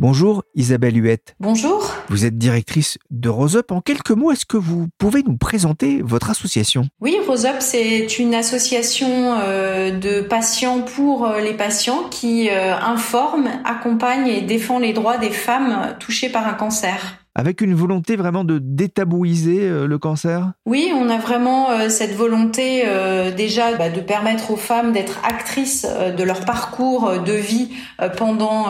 Bonjour 0.00 0.44
Isabelle 0.54 0.96
Huette. 0.96 1.34
Bonjour. 1.40 1.92
Vous 2.08 2.24
êtes 2.24 2.38
directrice 2.38 2.98
de 3.10 3.28
Rose 3.28 3.56
Up. 3.56 3.72
En 3.72 3.80
quelques 3.80 4.12
mots, 4.12 4.30
est-ce 4.30 4.46
que 4.46 4.56
vous 4.56 4.86
pouvez 4.96 5.24
nous 5.24 5.36
présenter 5.36 6.02
votre 6.02 6.30
association? 6.30 6.86
Oui, 7.00 7.16
Rose 7.26 7.46
Up, 7.46 7.56
c'est 7.58 8.18
une 8.20 8.32
association 8.32 9.08
euh, 9.40 9.90
de 9.90 10.20
patients 10.20 10.82
pour 10.82 11.26
euh, 11.26 11.40
les 11.40 11.54
patients 11.54 12.04
qui 12.10 12.48
euh, 12.48 12.76
informe, 12.76 13.48
accompagne 13.64 14.28
et 14.28 14.40
défend 14.40 14.78
les 14.78 14.92
droits 14.92 15.18
des 15.18 15.30
femmes 15.30 15.96
touchées 15.98 16.28
par 16.28 16.46
un 16.46 16.54
cancer 16.54 17.18
avec 17.38 17.60
une 17.60 17.72
volonté 17.72 18.16
vraiment 18.16 18.42
de 18.42 18.58
détabouiser 18.58 19.60
euh, 19.60 19.86
le 19.86 19.96
cancer? 19.96 20.50
Oui, 20.66 20.90
on 20.92 21.08
a 21.08 21.18
vraiment 21.18 21.70
euh, 21.70 21.88
cette 21.88 22.12
volonté 22.16 22.82
euh, 22.84 23.30
déjà 23.30 23.76
bah, 23.76 23.90
de 23.90 24.00
permettre 24.00 24.50
aux 24.50 24.56
femmes 24.56 24.90
d'être 24.90 25.20
actrices 25.22 25.86
de 25.86 26.22
leur 26.24 26.40
parcours 26.40 27.20
de 27.24 27.32
vie 27.32 27.70
pendant 28.16 28.66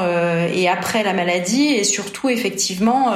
et 0.53 0.69
après 0.69 1.03
la 1.03 1.15
maladie 1.15 1.69
et 1.69 1.85
surtout 1.85 2.29
effectivement 2.29 3.13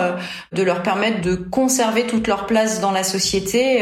de 0.53 0.63
leur 0.63 0.83
permettre 0.83 1.21
de 1.21 1.35
conserver 1.35 2.07
toute 2.07 2.27
leur 2.29 2.47
place 2.47 2.81
dans 2.81 2.93
la 2.93 3.03
société 3.03 3.81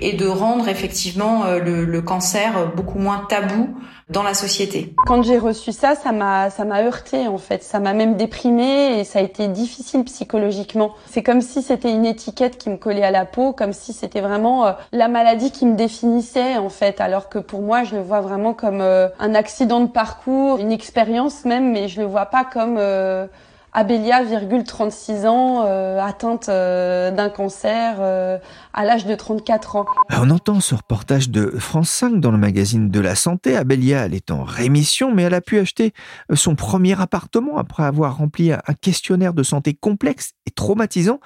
et 0.00 0.14
de 0.14 0.26
rendre 0.26 0.68
effectivement 0.68 1.44
le 1.54 2.00
cancer 2.00 2.72
beaucoup 2.74 2.98
moins 2.98 3.26
tabou 3.28 3.76
dans 4.12 4.22
la 4.22 4.34
société. 4.34 4.94
Quand 5.06 5.22
j'ai 5.22 5.38
reçu 5.38 5.72
ça, 5.72 5.94
ça 5.94 6.12
m'a 6.12 6.50
ça 6.50 6.64
m'a 6.64 6.82
heurté 6.82 7.26
en 7.26 7.38
fait, 7.38 7.62
ça 7.62 7.80
m'a 7.80 7.94
même 7.94 8.16
déprimée 8.16 9.00
et 9.00 9.04
ça 9.04 9.18
a 9.18 9.22
été 9.22 9.48
difficile 9.48 10.04
psychologiquement. 10.04 10.92
C'est 11.06 11.22
comme 11.22 11.40
si 11.40 11.62
c'était 11.62 11.90
une 11.90 12.06
étiquette 12.06 12.58
qui 12.58 12.70
me 12.70 12.76
collait 12.76 13.02
à 13.02 13.10
la 13.10 13.24
peau, 13.24 13.52
comme 13.52 13.72
si 13.72 13.92
c'était 13.92 14.20
vraiment 14.20 14.66
euh, 14.66 14.72
la 14.92 15.08
maladie 15.08 15.50
qui 15.50 15.66
me 15.66 15.74
définissait 15.76 16.56
en 16.58 16.68
fait, 16.68 17.00
alors 17.00 17.28
que 17.28 17.38
pour 17.38 17.62
moi, 17.62 17.84
je 17.84 17.96
le 17.96 18.02
vois 18.02 18.20
vraiment 18.20 18.54
comme 18.54 18.80
euh, 18.80 19.08
un 19.18 19.34
accident 19.34 19.80
de 19.80 19.88
parcours, 19.88 20.58
une 20.58 20.72
expérience 20.72 21.44
même, 21.44 21.72
mais 21.72 21.88
je 21.88 22.00
le 22.00 22.06
vois 22.06 22.26
pas 22.26 22.44
comme 22.44 22.76
euh, 22.78 23.26
Abélia, 23.74 24.22
36 24.66 25.24
ans, 25.24 25.64
euh, 25.64 25.98
atteinte 25.98 26.50
euh, 26.50 27.10
d'un 27.10 27.30
cancer 27.30 27.96
euh, 28.00 28.36
à 28.74 28.84
l'âge 28.84 29.06
de 29.06 29.14
34 29.14 29.76
ans. 29.76 29.86
On 30.10 30.28
entend 30.28 30.60
ce 30.60 30.74
reportage 30.74 31.30
de 31.30 31.46
France 31.58 31.88
5 31.88 32.20
dans 32.20 32.30
le 32.30 32.36
magazine 32.36 32.90
de 32.90 33.00
la 33.00 33.14
santé. 33.14 33.56
Abélia, 33.56 34.04
elle 34.04 34.12
est 34.12 34.30
en 34.30 34.44
rémission, 34.44 35.14
mais 35.14 35.22
elle 35.22 35.32
a 35.32 35.40
pu 35.40 35.58
acheter 35.58 35.94
son 36.34 36.54
premier 36.54 37.00
appartement 37.00 37.56
après 37.56 37.84
avoir 37.84 38.18
rempli 38.18 38.52
un 38.52 38.74
questionnaire 38.82 39.32
de 39.32 39.42
santé 39.42 39.72
complexe 39.72 40.32
et 40.44 40.50
traumatisant. 40.50 41.20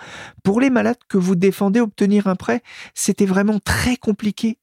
Pour 0.44 0.60
les 0.60 0.70
malades 0.70 0.98
que 1.08 1.18
vous 1.18 1.34
défendez, 1.34 1.80
obtenir 1.80 2.28
un 2.28 2.36
prêt, 2.36 2.62
c'était 2.94 3.26
vraiment 3.26 3.58
très 3.58 3.96
compliqué 3.96 4.58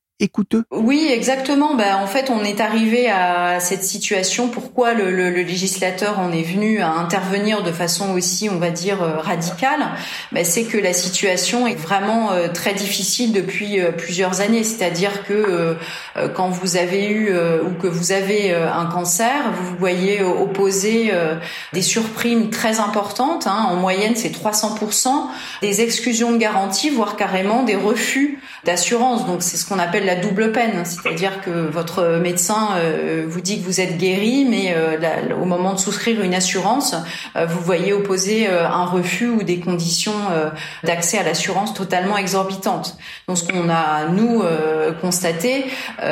oui, 0.71 1.07
exactement. 1.11 1.75
Ben, 1.75 1.97
en 1.97 2.07
fait, 2.07 2.29
on 2.29 2.43
est 2.43 2.61
arrivé 2.61 3.09
à 3.09 3.59
cette 3.59 3.83
situation. 3.83 4.47
Pourquoi 4.47 4.93
le, 4.93 5.11
le, 5.11 5.29
le, 5.29 5.41
législateur 5.41 6.19
en 6.19 6.31
est 6.31 6.43
venu 6.43 6.79
à 6.79 6.91
intervenir 6.91 7.63
de 7.63 7.71
façon 7.71 8.11
aussi, 8.13 8.49
on 8.49 8.57
va 8.57 8.69
dire, 8.69 9.03
euh, 9.03 9.17
radicale? 9.17 9.81
Ben, 10.31 10.45
C'est 10.45 10.63
que 10.63 10.77
la 10.77 10.93
situation 10.93 11.67
est 11.67 11.75
vraiment 11.75 12.31
euh, 12.31 12.47
très 12.47 12.73
difficile 12.73 13.33
depuis 13.33 13.81
euh, 13.81 13.91
plusieurs 13.91 14.39
années. 14.41 14.63
C'est-à-dire 14.63 15.25
que 15.25 15.75
quand 16.35 16.49
vous 16.49 16.77
avez 16.77 17.07
eu 17.07 17.33
ou 17.33 17.71
que 17.81 17.87
vous 17.87 18.11
avez 18.11 18.53
un 18.53 18.85
cancer, 18.85 19.51
vous 19.53 19.75
voyez 19.77 20.21
opposer 20.21 21.11
des 21.73 21.81
surprimes 21.81 22.49
très 22.49 22.79
importantes. 22.79 23.47
Hein. 23.47 23.67
En 23.69 23.75
moyenne, 23.75 24.15
c'est 24.15 24.29
300%, 24.29 25.09
des 25.61 25.81
exclusions 25.81 26.31
de 26.31 26.37
garantie, 26.37 26.89
voire 26.89 27.15
carrément 27.15 27.63
des 27.63 27.75
refus 27.75 28.39
d'assurance. 28.65 29.25
Donc, 29.25 29.43
c'est 29.43 29.57
ce 29.57 29.65
qu'on 29.65 29.79
appelle 29.79 30.05
la 30.05 30.15
double 30.15 30.51
peine, 30.51 30.83
c'est-à-dire 30.85 31.41
que 31.41 31.49
votre 31.49 32.19
médecin 32.21 32.69
euh, 32.77 33.25
vous 33.27 33.41
dit 33.41 33.59
que 33.59 33.65
vous 33.65 33.81
êtes 33.81 33.97
guéri, 33.97 34.45
mais 34.49 34.73
euh, 34.75 34.97
au 35.41 35.45
moment 35.45 35.73
de 35.73 35.79
souscrire 35.79 36.21
une 36.21 36.33
assurance, 36.33 36.95
euh, 37.35 37.45
vous 37.45 37.59
voyez 37.59 37.93
opposer 37.93 38.47
un 38.47 38.85
refus 38.85 39.27
ou 39.27 39.43
des 39.43 39.59
conditions 39.59 40.13
d'accès 40.83 41.17
à 41.17 41.23
l'assurance 41.23 41.73
totalement 41.73 42.17
exorbitantes. 42.17 42.97
Donc 43.27 43.37
ce 43.37 43.43
qu'on 43.43 43.69
a 43.69 44.07
nous 44.07 44.43
constaté, 45.01 45.65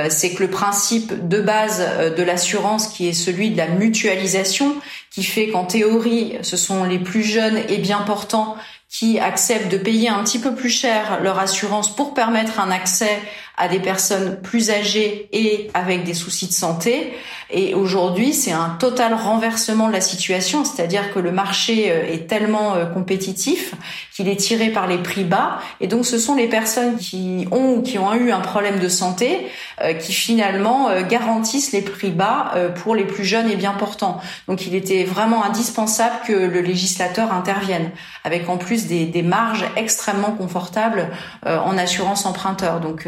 c'est 0.09 0.33
que 0.33 0.43
le 0.43 0.49
principe 0.49 1.27
de 1.27 1.41
base 1.41 1.83
de 2.15 2.23
l'assurance, 2.23 2.87
qui 2.87 3.07
est 3.07 3.13
celui 3.13 3.51
de 3.51 3.57
la 3.57 3.67
mutualisation, 3.67 4.75
qui 5.09 5.23
fait 5.23 5.49
qu'en 5.49 5.65
théorie, 5.65 6.37
ce 6.41 6.57
sont 6.57 6.83
les 6.83 6.99
plus 6.99 7.23
jeunes 7.23 7.59
et 7.69 7.77
bien 7.77 7.99
portants 7.99 8.55
qui 8.91 9.19
acceptent 9.19 9.71
de 9.71 9.77
payer 9.77 10.09
un 10.09 10.21
petit 10.23 10.39
peu 10.39 10.53
plus 10.53 10.69
cher 10.69 11.21
leur 11.21 11.39
assurance 11.39 11.95
pour 11.95 12.13
permettre 12.13 12.59
un 12.59 12.69
accès 12.69 13.21
à 13.57 13.67
des 13.67 13.79
personnes 13.79 14.39
plus 14.41 14.69
âgées 14.69 15.29
et 15.31 15.69
avec 15.73 16.03
des 16.03 16.13
soucis 16.13 16.47
de 16.47 16.53
santé. 16.53 17.13
Et 17.53 17.73
aujourd'hui, 17.75 18.33
c'est 18.33 18.53
un 18.53 18.69
total 18.79 19.13
renversement 19.13 19.87
de 19.89 19.93
la 19.93 20.01
situation, 20.01 20.63
c'est-à-dire 20.63 21.13
que 21.13 21.19
le 21.19 21.31
marché 21.31 21.91
euh, 21.91 22.09
est 22.09 22.27
tellement 22.27 22.75
euh, 22.75 22.85
compétitif 22.85 23.73
qu'il 24.15 24.29
est 24.29 24.37
tiré 24.37 24.69
par 24.69 24.87
les 24.87 24.97
prix 24.97 25.25
bas. 25.25 25.59
Et 25.81 25.87
donc, 25.87 26.05
ce 26.05 26.17
sont 26.17 26.35
les 26.35 26.47
personnes 26.47 26.95
qui 26.95 27.47
ont 27.51 27.75
ou 27.75 27.81
qui 27.81 27.99
ont 27.99 28.13
eu 28.13 28.31
un 28.31 28.39
problème 28.39 28.79
de 28.79 28.87
santé 28.87 29.47
euh, 29.81 29.93
qui 29.93 30.13
finalement 30.13 30.89
garantissent 31.09 31.73
les 31.73 31.81
prix 31.81 32.11
bas 32.11 32.53
pour 32.81 32.95
les 32.95 33.03
plus 33.03 33.25
jeunes 33.25 33.49
et 33.49 33.55
bien 33.55 33.73
portants. 33.73 34.19
Donc, 34.47 34.65
il 34.65 34.75
était 34.75 35.03
vraiment 35.03 35.43
indispensable 35.43 36.15
que 36.25 36.33
le 36.33 36.61
législateur 36.61 37.33
intervienne, 37.33 37.91
avec 38.23 38.47
en 38.49 38.57
plus 38.57 38.87
des, 38.87 39.05
des 39.05 39.21
marges 39.21 39.65
extrêmement 39.75 40.31
confortables 40.31 41.09
en 41.45 41.77
assurance 41.77 42.25
emprunteur. 42.25 42.79
Donc, 42.79 43.07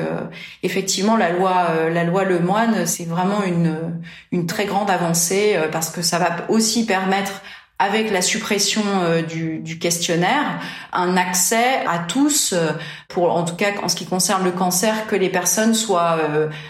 effectivement, 0.63 1.17
la 1.17 1.31
loi, 1.31 1.67
euh, 1.69 1.89
la 1.89 2.03
loi 2.03 2.23
Lemoine, 2.23 2.85
c'est 2.85 3.05
vraiment 3.05 3.43
une, 3.43 4.01
une 4.31 4.45
très 4.45 4.65
grande 4.65 4.89
avancée 4.89 5.53
euh, 5.55 5.67
parce 5.69 5.89
que 5.89 6.01
ça 6.01 6.19
va 6.19 6.45
aussi 6.49 6.85
permettre 6.85 7.41
avec 7.79 8.11
la 8.11 8.21
suppression 8.21 8.83
euh, 8.85 9.21
du, 9.21 9.59
du, 9.59 9.79
questionnaire, 9.79 10.61
un 10.93 11.17
accès 11.17 11.85
à 11.87 11.99
tous, 11.99 12.53
pour 13.09 13.35
en 13.35 13.43
tout 13.43 13.55
cas 13.55 13.71
en 13.81 13.89
ce 13.89 13.95
qui 13.95 14.05
concerne 14.05 14.43
le 14.43 14.51
cancer, 14.51 15.07
que 15.07 15.15
les 15.15 15.29
personnes 15.29 15.73
soient 15.73 16.19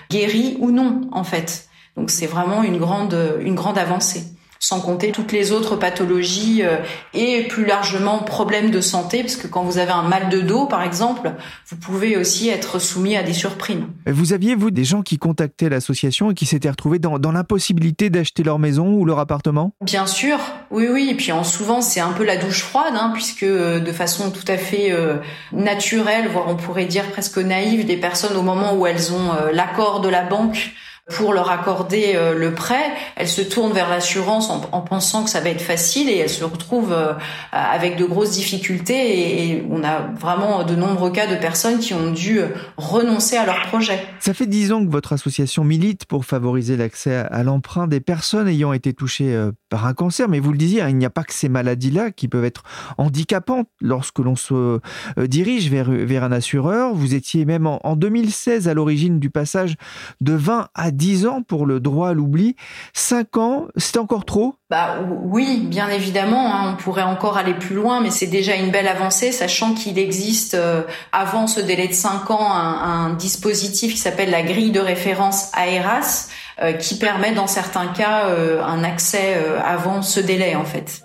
guéries 0.10 0.58
ou 0.60 0.72
non, 0.72 1.02
en 1.12 1.24
fait. 1.24 1.68
Donc 1.98 2.10
c'est 2.10 2.26
vraiment 2.26 2.64
une 2.64 2.78
grande, 2.78 3.16
une 3.42 3.56
grande 3.56 3.78
avancée 3.78 4.24
sans 4.64 4.80
compter 4.80 5.12
toutes 5.12 5.34
les 5.34 5.52
autres 5.52 5.76
pathologies 5.76 6.62
euh, 6.64 6.78
et 7.14 7.44
plus 7.50 7.66
largement 7.66 8.20
problèmes 8.20 8.72
de 8.72 8.80
santé, 8.80 9.20
parce 9.20 9.36
que 9.36 9.46
quand 9.46 9.64
vous 9.64 9.78
avez 9.78 9.92
un 9.92 10.04
mal 10.04 10.30
de 10.30 10.40
dos, 10.40 10.68
par 10.68 10.84
exemple, 10.84 11.34
vous 11.68 11.76
pouvez 11.76 12.16
aussi 12.16 12.48
être 12.48 12.80
soumis 12.80 13.18
à 13.18 13.24
des 13.24 13.34
surprimes. 13.34 13.88
Vous 14.08 14.32
aviez, 14.32 14.56
vous, 14.56 14.72
des 14.72 14.86
gens 14.86 15.02
qui 15.02 15.18
contactaient 15.18 15.68
l'association 15.68 16.32
et 16.32 16.34
qui 16.34 16.46
s'étaient 16.46 16.70
retrouvés 16.70 16.98
dans, 16.98 17.20
dans 17.20 17.34
l'impossibilité 17.34 18.10
d'acheter 18.10 18.42
leur 18.42 18.58
maison 18.58 18.88
ou 18.94 19.04
leur 19.04 19.20
appartement? 19.20 19.74
Bien 19.82 20.08
sûr, 20.08 20.40
oui, 20.72 20.88
oui. 20.90 21.10
Et 21.12 21.16
puis 21.16 21.34
en, 21.34 21.44
souvent, 21.44 21.82
c'est 21.82 22.00
un 22.00 22.14
peu 22.14 22.24
la 22.24 22.38
douche 22.38 22.62
froide, 22.62 22.94
hein, 22.96 23.12
puisque 23.14 23.44
euh, 23.44 23.82
de 23.82 23.92
façon 23.92 24.32
tout 24.32 24.50
à 24.50 24.56
fait 24.56 24.94
euh, 24.94 25.18
naturelle, 25.52 26.30
voire 26.30 26.46
on 26.48 26.56
pourrait 26.56 26.86
dire 26.86 27.12
presque 27.12 27.38
naïve, 27.38 27.86
des 27.86 27.98
personnes 27.98 28.38
au 28.38 28.42
moment 28.42 28.76
où 28.76 28.88
elles 28.88 29.12
ont 29.12 29.34
l'accord 29.52 30.00
de 30.00 30.08
la 30.08 30.24
banque 30.24 30.72
pour 31.10 31.34
leur 31.34 31.50
accorder 31.52 32.14
euh, 32.16 32.34
le 32.34 32.54
prêt, 32.54 32.94
elles 33.18 33.28
se 33.28 33.42
tournent 33.42 33.74
vers 33.74 33.90
l'assurance 33.90 34.50
en, 34.50 34.82
pensant 34.82 35.26
que 35.26 35.30
ça 35.30 35.42
va 35.42 35.50
être 35.50 35.62
facile 35.62 36.10
et 36.10 36.18
elles 36.18 36.30
se 36.30 36.46
retrouvent 36.46 36.94
euh, 36.94 37.14
avec 37.52 37.98
de 37.98 38.06
grosses 38.06 38.32
difficultés 38.32 39.54
et, 39.54 39.68
on 39.70 39.84
a 39.84 40.00
vraiment 40.18 40.64
de 40.64 40.76
nombreux 40.76 41.12
cas 41.12 41.28
de 41.28 41.36
personnes 41.36 41.80
qui 41.80 41.94
ont 41.94 42.12
dû 42.12 42.40
euh, 42.40 42.50
renoncer 42.78 43.36
à 43.36 43.46
leur 43.46 43.62
projet. 43.64 44.00
Ça 44.20 44.34
fait 44.34 44.46
dix 44.46 44.72
ans 44.72 44.86
que 44.86 44.92
votre 44.92 45.12
association 45.12 45.66
milite 45.66 46.06
pour 46.06 46.24
favoriser 46.26 46.78
l'accès 46.78 47.16
à 47.16 47.44
l'emprunt 47.44 47.88
des 47.88 48.00
personnes 48.00 48.48
ayant 48.48 48.72
été 48.72 48.94
touchées 48.94 49.50
par 49.70 49.86
un 49.86 49.94
cancer, 49.94 50.30
mais 50.30 50.40
vous 50.40 50.52
le 50.52 50.58
disiez, 50.58 50.82
hein, 50.82 50.90
il 50.90 50.98
n'y 50.98 51.06
a 51.06 51.10
pas 51.10 51.24
que 51.24 51.34
ces 51.34 51.50
maladies-là 51.50 52.12
qui 52.12 52.28
peuvent 52.28 52.46
être 52.46 52.64
handicapantes 52.98 53.68
lorsque 53.82 54.20
l'on 54.20 54.36
se 54.36 54.80
dirige 55.18 55.70
vers, 55.70 55.90
vers 55.90 56.24
un 56.24 56.32
assureur. 56.32 56.94
Vous 56.94 57.14
étiez 57.14 57.46
même 57.46 57.68
en, 57.68 57.80
en 57.86 57.96
2016 57.96 58.68
à 58.68 58.74
l'origine 58.74 59.20
du 59.20 59.30
passage 59.30 59.76
de 60.22 60.34
20 60.34 60.68
à 60.74 60.92
10 60.94 61.28
ans 61.28 61.42
pour 61.42 61.66
le 61.66 61.80
droit 61.80 62.10
à 62.10 62.14
l'oubli. 62.14 62.56
5 62.94 63.38
ans, 63.38 63.68
c'est 63.76 63.98
encore 63.98 64.26
trop? 64.26 64.56
Bah 64.70 65.00
oui, 65.24 65.66
bien 65.68 65.90
évidemment, 65.90 66.54
hein, 66.54 66.74
on 66.74 66.82
pourrait 66.82 67.04
encore 67.04 67.38
aller 67.38 67.54
plus 67.54 67.76
loin, 67.76 68.02
mais 68.02 68.10
c'est 68.10 68.28
déjà 68.28 68.56
une 68.56 68.72
belle 68.72 68.88
avancée, 68.88 69.32
sachant 69.32 69.74
qu'il 69.74 70.00
existe 70.00 70.56
euh, 70.56 70.84
avant 71.12 71.48
ce 71.48 71.60
délai 71.60 71.88
de 71.88 71.94
5 71.94 72.32
ans 72.32 72.52
un, 72.52 73.10
un 73.10 73.14
dispositif 73.14 73.94
qui 73.94 74.00
s'appelle 74.00 74.32
la 74.32 74.44
grille 74.44 74.72
de 74.72 74.80
référence 74.80 75.52
AERAS, 75.56 76.30
euh, 76.62 76.74
qui 76.74 76.98
permet 76.98 77.34
dans 77.34 77.48
certains 77.48 77.88
cas 77.88 78.28
euh, 78.28 78.64
un 78.64 78.84
accès 78.84 79.36
avant 79.64 80.02
ce 80.02 80.20
délai 80.20 80.56
en 80.56 80.66
fait. 80.66 81.04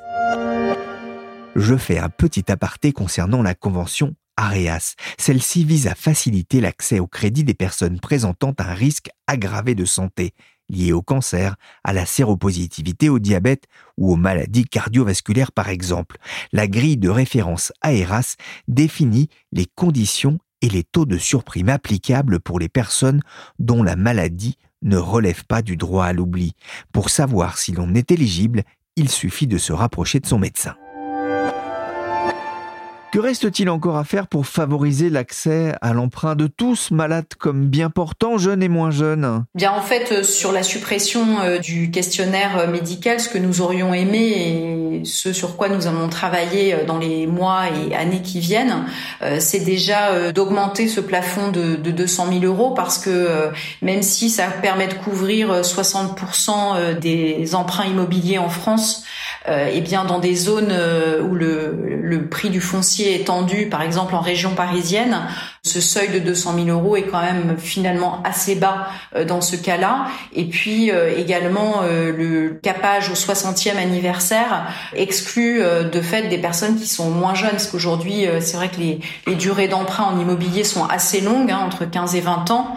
Je 1.56 1.76
fais 1.76 1.98
un 1.98 2.08
petit 2.08 2.50
aparté 2.52 2.92
concernant 2.92 3.42
la 3.42 3.54
convention 3.54 4.14
AREAS. 4.38 4.94
Celle-ci 5.18 5.64
vise 5.64 5.88
à 5.88 5.94
faciliter 5.94 6.60
l'accès 6.60 7.00
au 7.00 7.06
crédit 7.06 7.44
des 7.44 7.54
personnes 7.54 8.00
présentant 8.00 8.54
un 8.58 8.72
risque 8.72 9.10
aggravé 9.26 9.74
de 9.74 9.84
santé 9.84 10.32
liées 10.70 10.92
au 10.92 11.02
cancer, 11.02 11.56
à 11.82 11.92
la 11.92 12.06
séropositivité, 12.06 13.08
au 13.08 13.18
diabète 13.18 13.64
ou 13.96 14.12
aux 14.12 14.16
maladies 14.16 14.64
cardiovasculaires 14.64 15.52
par 15.52 15.68
exemple. 15.68 16.18
La 16.52 16.68
grille 16.68 16.98
de 16.98 17.08
référence 17.08 17.72
AERAS 17.82 18.36
définit 18.68 19.28
les 19.50 19.66
conditions 19.66 20.38
et 20.60 20.68
les 20.68 20.84
taux 20.84 21.06
de 21.06 21.18
surprime 21.18 21.68
applicables 21.68 22.40
pour 22.40 22.58
les 22.58 22.68
personnes 22.68 23.22
dont 23.58 23.82
la 23.82 23.96
maladie 23.96 24.56
ne 24.82 24.96
relève 24.96 25.44
pas 25.46 25.62
du 25.62 25.76
droit 25.76 26.04
à 26.04 26.12
l'oubli. 26.12 26.52
Pour 26.92 27.10
savoir 27.10 27.58
si 27.58 27.72
l'on 27.72 27.94
est 27.94 28.12
éligible, 28.12 28.62
il 28.96 29.08
suffit 29.08 29.46
de 29.46 29.58
se 29.58 29.72
rapprocher 29.72 30.20
de 30.20 30.26
son 30.26 30.38
médecin. 30.38 30.74
Que 33.10 33.18
reste-t-il 33.18 33.70
encore 33.70 33.96
à 33.96 34.04
faire 34.04 34.26
pour 34.26 34.46
favoriser 34.46 35.08
l'accès 35.08 35.74
à 35.80 35.94
l'emprunt 35.94 36.36
de 36.36 36.46
tous, 36.46 36.90
malades 36.90 37.24
comme 37.38 37.66
bien 37.66 37.88
portants, 37.88 38.36
jeunes 38.36 38.62
et 38.62 38.68
moins 38.68 38.90
jeunes? 38.90 39.44
Bien, 39.54 39.72
en 39.72 39.80
fait, 39.80 40.12
euh, 40.12 40.22
sur 40.22 40.52
la 40.52 40.62
suppression 40.62 41.40
euh, 41.40 41.58
du 41.58 41.90
questionnaire 41.90 42.58
euh, 42.58 42.66
médical, 42.66 43.18
ce 43.18 43.30
que 43.30 43.38
nous 43.38 43.62
aurions 43.62 43.94
aimé 43.94 45.00
et 45.00 45.04
ce 45.06 45.32
sur 45.32 45.56
quoi 45.56 45.70
nous 45.70 45.86
allons 45.86 46.10
travailler 46.10 46.84
dans 46.86 46.98
les 46.98 47.26
mois 47.26 47.62
et 47.70 47.94
années 47.94 48.20
qui 48.20 48.40
viennent, 48.40 48.84
c'est 49.38 49.60
déjà 49.60 50.32
d'augmenter 50.32 50.88
ce 50.88 51.00
plafond 51.00 51.52
de, 51.52 51.76
200 51.76 52.32
000 52.40 52.44
euros 52.44 52.70
parce 52.74 52.98
que 52.98 53.50
même 53.80 54.02
si 54.02 54.28
ça 54.28 54.48
permet 54.48 54.88
de 54.88 54.94
couvrir 54.94 55.60
60% 55.60 56.98
des 56.98 57.54
emprunts 57.54 57.84
immobiliers 57.84 58.38
en 58.38 58.48
France, 58.48 59.04
et 59.46 59.70
eh 59.74 59.80
bien 59.80 60.04
dans 60.04 60.18
des 60.18 60.34
zones 60.34 60.74
où 61.22 61.34
le, 61.34 62.00
le 62.02 62.28
prix 62.28 62.50
du 62.50 62.60
foncier 62.60 62.97
étendu, 63.04 63.68
par 63.68 63.82
exemple 63.82 64.14
en 64.14 64.20
région 64.20 64.54
parisienne, 64.54 65.22
ce 65.68 65.80
seuil 65.80 66.08
de 66.08 66.18
200 66.18 66.54
000 66.64 66.68
euros 66.68 66.96
est 66.96 67.02
quand 67.02 67.20
même 67.20 67.56
finalement 67.58 68.22
assez 68.24 68.54
bas 68.54 68.88
euh, 69.14 69.24
dans 69.24 69.40
ce 69.40 69.56
cas-là. 69.56 70.06
Et 70.34 70.46
puis 70.46 70.90
euh, 70.90 71.16
également 71.16 71.82
euh, 71.82 72.12
le 72.16 72.58
capage 72.62 73.10
au 73.10 73.14
60e 73.14 73.76
anniversaire 73.76 74.66
exclut 74.94 75.60
de 75.60 76.00
fait 76.00 76.28
des 76.28 76.38
personnes 76.38 76.76
qui 76.76 76.86
sont 76.86 77.10
moins 77.10 77.34
jeunes, 77.34 77.50
parce 77.50 77.66
qu'aujourd'hui 77.66 78.26
c'est 78.40 78.56
vrai 78.56 78.68
que 78.68 78.78
les, 78.78 79.00
les 79.26 79.34
durées 79.34 79.68
d'emprunt 79.68 80.04
en 80.04 80.18
immobilier 80.18 80.64
sont 80.64 80.84
assez 80.84 81.20
longues, 81.20 81.50
hein, 81.50 81.60
entre 81.64 81.84
15 81.84 82.14
et 82.14 82.20
20 82.20 82.50
ans. 82.50 82.74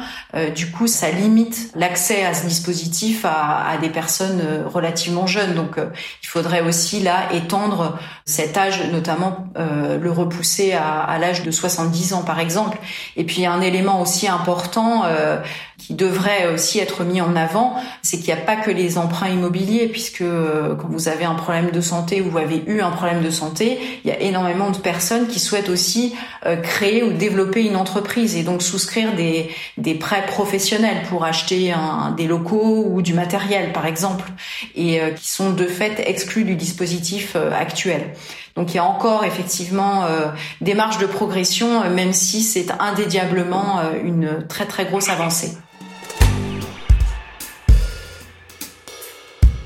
du 0.55 0.69
coup, 0.71 0.87
ça 0.87 1.09
limite 1.09 1.71
l'accès 1.75 2.25
à 2.25 2.33
ce 2.33 2.45
dispositif 2.45 3.25
à, 3.25 3.67
à, 3.69 3.77
des 3.77 3.89
personnes 3.89 4.41
relativement 4.65 5.27
jeunes. 5.27 5.53
Donc 5.55 5.77
il 5.77 6.27
faudrait 6.27 6.61
aussi 6.61 6.99
là 6.99 7.31
étendre 7.33 7.97
cet 8.25 8.57
âge, 8.57 8.83
notamment 8.91 9.47
le 9.55 10.11
repousser 10.11 10.73
à, 10.73 11.01
à 11.01 11.17
l'âge 11.17 11.43
de 11.43 11.51
70 11.51 12.13
ans 12.13 12.23
par 12.23 12.39
exemple. 12.39 12.77
Et 13.15 13.23
puis 13.23 13.45
un 13.45 13.61
élément 13.61 14.01
aussi 14.01 14.27
important 14.27 15.03
euh, 15.05 15.37
qui 15.77 15.93
devrait 15.93 16.47
aussi 16.53 16.79
être 16.79 17.03
mis 17.03 17.21
en 17.21 17.35
avant, 17.35 17.75
c'est 18.01 18.17
qu'il 18.17 18.33
n'y 18.33 18.39
a 18.39 18.43
pas 18.43 18.55
que 18.55 18.71
les 18.71 18.97
emprunts 18.97 19.29
immobiliers, 19.29 19.87
puisque 19.87 20.21
euh, 20.21 20.75
quand 20.75 20.87
vous 20.89 21.07
avez 21.07 21.25
un 21.25 21.35
problème 21.35 21.71
de 21.71 21.81
santé 21.81 22.21
ou 22.21 22.29
vous 22.29 22.37
avez 22.37 22.63
eu 22.67 22.81
un 22.81 22.91
problème 22.91 23.21
de 23.21 23.29
santé, 23.29 23.79
il 24.03 24.09
y 24.09 24.13
a 24.13 24.19
énormément 24.19 24.69
de 24.69 24.77
personnes 24.77 25.27
qui 25.27 25.39
souhaitent 25.39 25.69
aussi 25.69 26.15
euh, 26.45 26.55
créer 26.55 27.03
ou 27.03 27.11
développer 27.13 27.65
une 27.65 27.75
entreprise 27.75 28.35
et 28.35 28.43
donc 28.43 28.61
souscrire 28.61 29.09
des, 29.15 29.49
prêts 29.95 30.25
professionnels 30.25 31.03
pour 31.09 31.25
acheter 31.25 31.73
des 32.17 32.25
locaux 32.25 32.85
ou 32.89 33.01
du 33.01 33.13
matériel, 33.13 33.71
par 33.73 33.85
exemple, 33.85 34.31
et 34.75 34.99
qui 35.15 35.29
sont 35.29 35.51
de 35.51 35.65
fait 35.65 36.01
exclus 36.07 36.43
du 36.43 36.55
dispositif 36.55 37.35
actuel. 37.35 38.13
Donc 38.55 38.73
il 38.73 38.77
y 38.77 38.79
a 38.79 38.83
encore 38.83 39.23
effectivement 39.23 40.05
euh, 40.05 40.27
des 40.59 40.73
marges 40.73 40.97
de 40.97 41.05
progression, 41.05 41.83
euh, 41.83 41.89
même 41.89 42.13
si 42.13 42.41
c'est 42.41 42.71
indédiablement 42.79 43.79
euh, 43.79 43.93
une 44.03 44.45
très 44.47 44.65
très 44.65 44.85
grosse 44.85 45.09
avancée. 45.09 45.57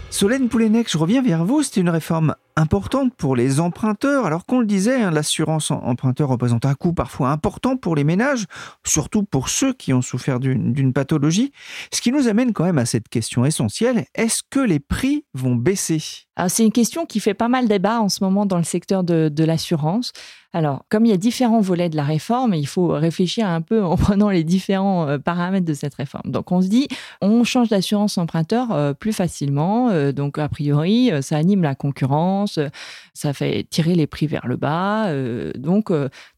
Solène 0.10 0.48
Poulenec, 0.48 0.90
je 0.90 0.98
reviens 0.98 1.22
vers 1.22 1.44
vous. 1.44 1.62
C'est 1.64 1.80
une 1.80 1.90
réforme 1.90 2.36
importante 2.56 3.14
pour 3.16 3.36
les 3.36 3.60
emprunteurs. 3.60 4.26
Alors 4.26 4.46
qu'on 4.46 4.60
le 4.60 4.66
disait, 4.66 5.02
hein, 5.02 5.12
l'assurance 5.12 5.72
emprunteur 5.72 6.30
représente 6.30 6.66
un 6.66 6.74
coût 6.74 6.94
parfois 6.94 7.30
important 7.30 7.78
pour 7.78 7.96
les 7.96 8.04
ménages, 8.04 8.46
surtout 8.86 9.24
pour 9.24 9.50
ceux 9.50 9.74
qui 9.74 9.94
ont 9.94 10.02
souffert 10.02 10.40
d'une 10.40 10.94
pathologie. 10.94 11.52
Ce 11.92 12.02
qui 12.02 12.12
nous 12.12 12.28
amène 12.28 12.54
quand 12.54 12.64
même 12.64 12.78
à 12.78 12.86
cette 12.86 13.10
question 13.10 13.46
essentielle, 13.46 14.06
est-ce 14.16 14.42
que 14.50 14.60
les 14.60 14.80
prix 14.80 15.26
vont 15.34 15.56
baisser? 15.56 16.26
C'est 16.48 16.66
une 16.66 16.72
question 16.72 17.06
qui 17.06 17.22
fait 17.22 17.34
pas 17.34 17.48
mal 17.48 17.68
débat 17.68 18.02
en 18.02 18.10
ce 18.10 18.24
moment 18.24 18.46
dans 18.46 18.58
le 18.58 18.64
secteur 18.64 19.04
de, 19.04 19.30
de 19.30 19.44
l'assurance. 19.46 20.12
Alors, 20.56 20.86
comme 20.90 21.06
il 21.06 21.10
y 21.10 21.14
a 21.14 21.18
différents 21.18 21.60
volets 21.60 21.90
de 21.90 21.98
la 21.98 22.06
réforme, 22.06 22.54
il 22.54 22.66
faut 22.66 22.88
réfléchir 22.88 23.46
un 23.46 23.60
peu 23.60 23.84
en 23.84 23.98
prenant 23.98 24.30
les 24.30 24.46
différents 24.46 25.06
euh, 25.06 25.18
paramètres 25.18 25.66
de 25.66 25.74
cette 25.74 25.96
réforme. 25.96 26.32
Donc, 26.32 26.50
on 26.54 26.62
se 26.62 26.68
dit, 26.68 26.88
on 27.22 27.44
change 27.44 27.68
d'assurance 27.68 28.18
emprunteur 28.18 28.72
euh, 28.72 28.94
plus 28.94 29.12
facilement. 29.12 29.90
Euh, 29.90 30.14
donc, 30.14 30.38
a 30.38 30.48
priori, 30.48 31.12
ça 31.22 31.36
anime 31.36 31.62
la 31.62 31.76
concurrence, 31.76 32.45
ça 32.48 33.34
fait 33.34 33.66
tirer 33.70 33.96
les 33.96 34.08
prix 34.08 34.28
vers 34.28 34.48
le 34.48 34.56
bas. 34.58 35.10
Donc, 35.56 35.92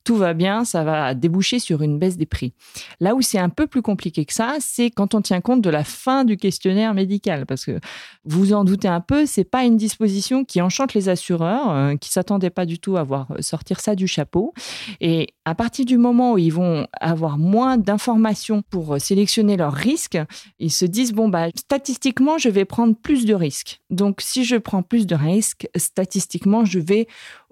tout 0.07 0.15
va 0.15 0.33
bien, 0.33 0.63
ça 0.63 0.85
va 0.85 1.13
déboucher 1.13 1.59
sur 1.59 1.81
une 1.81 1.99
baisse 1.99 2.15
des 2.15 2.25
prix. 2.25 2.53
Là 3.01 3.13
où 3.13 3.21
c'est 3.21 3.39
un 3.39 3.49
peu 3.49 3.67
plus 3.67 3.81
compliqué 3.81 4.23
que 4.23 4.33
ça, 4.33 4.55
c'est 4.61 4.89
quand 4.89 5.13
on 5.15 5.21
tient 5.21 5.41
compte 5.41 5.59
de 5.59 5.69
la 5.69 5.83
fin 5.83 6.23
du 6.23 6.37
questionnaire 6.37 6.93
médical, 6.93 7.45
parce 7.45 7.65
que 7.65 7.77
vous 8.23 8.53
en 8.53 8.63
doutez 8.63 8.87
un 8.87 9.01
peu, 9.01 9.25
c'est 9.25 9.43
pas 9.43 9.65
une 9.65 9.75
disposition 9.75 10.45
qui 10.45 10.61
enchante 10.61 10.93
les 10.93 11.09
assureurs, 11.09 11.71
euh, 11.71 11.95
qui 11.97 12.09
s'attendaient 12.09 12.49
pas 12.49 12.65
du 12.65 12.79
tout 12.79 12.95
à 12.95 13.03
voir 13.03 13.27
sortir 13.41 13.81
ça 13.81 13.95
du 13.95 14.07
chapeau. 14.07 14.53
Et 15.01 15.27
à 15.43 15.55
partir 15.55 15.83
du 15.83 15.97
moment 15.97 16.33
où 16.33 16.37
ils 16.37 16.53
vont 16.53 16.87
avoir 17.01 17.37
moins 17.37 17.75
d'informations 17.77 18.61
pour 18.61 19.01
sélectionner 19.01 19.57
leurs 19.57 19.73
risques, 19.73 20.19
ils 20.57 20.71
se 20.71 20.85
disent 20.85 21.11
bon 21.11 21.27
bah 21.27 21.47
statistiquement 21.53 22.37
je 22.37 22.47
vais 22.47 22.63
prendre 22.63 22.95
plus 22.95 23.25
de 23.25 23.33
risques. 23.33 23.81
Donc 23.89 24.21
si 24.21 24.45
je 24.45 24.55
prends 24.55 24.83
plus 24.83 25.05
de 25.05 25.15
risques, 25.15 25.67
statistiquement 25.75 26.63
je 26.63 26.79
vais 26.79 27.07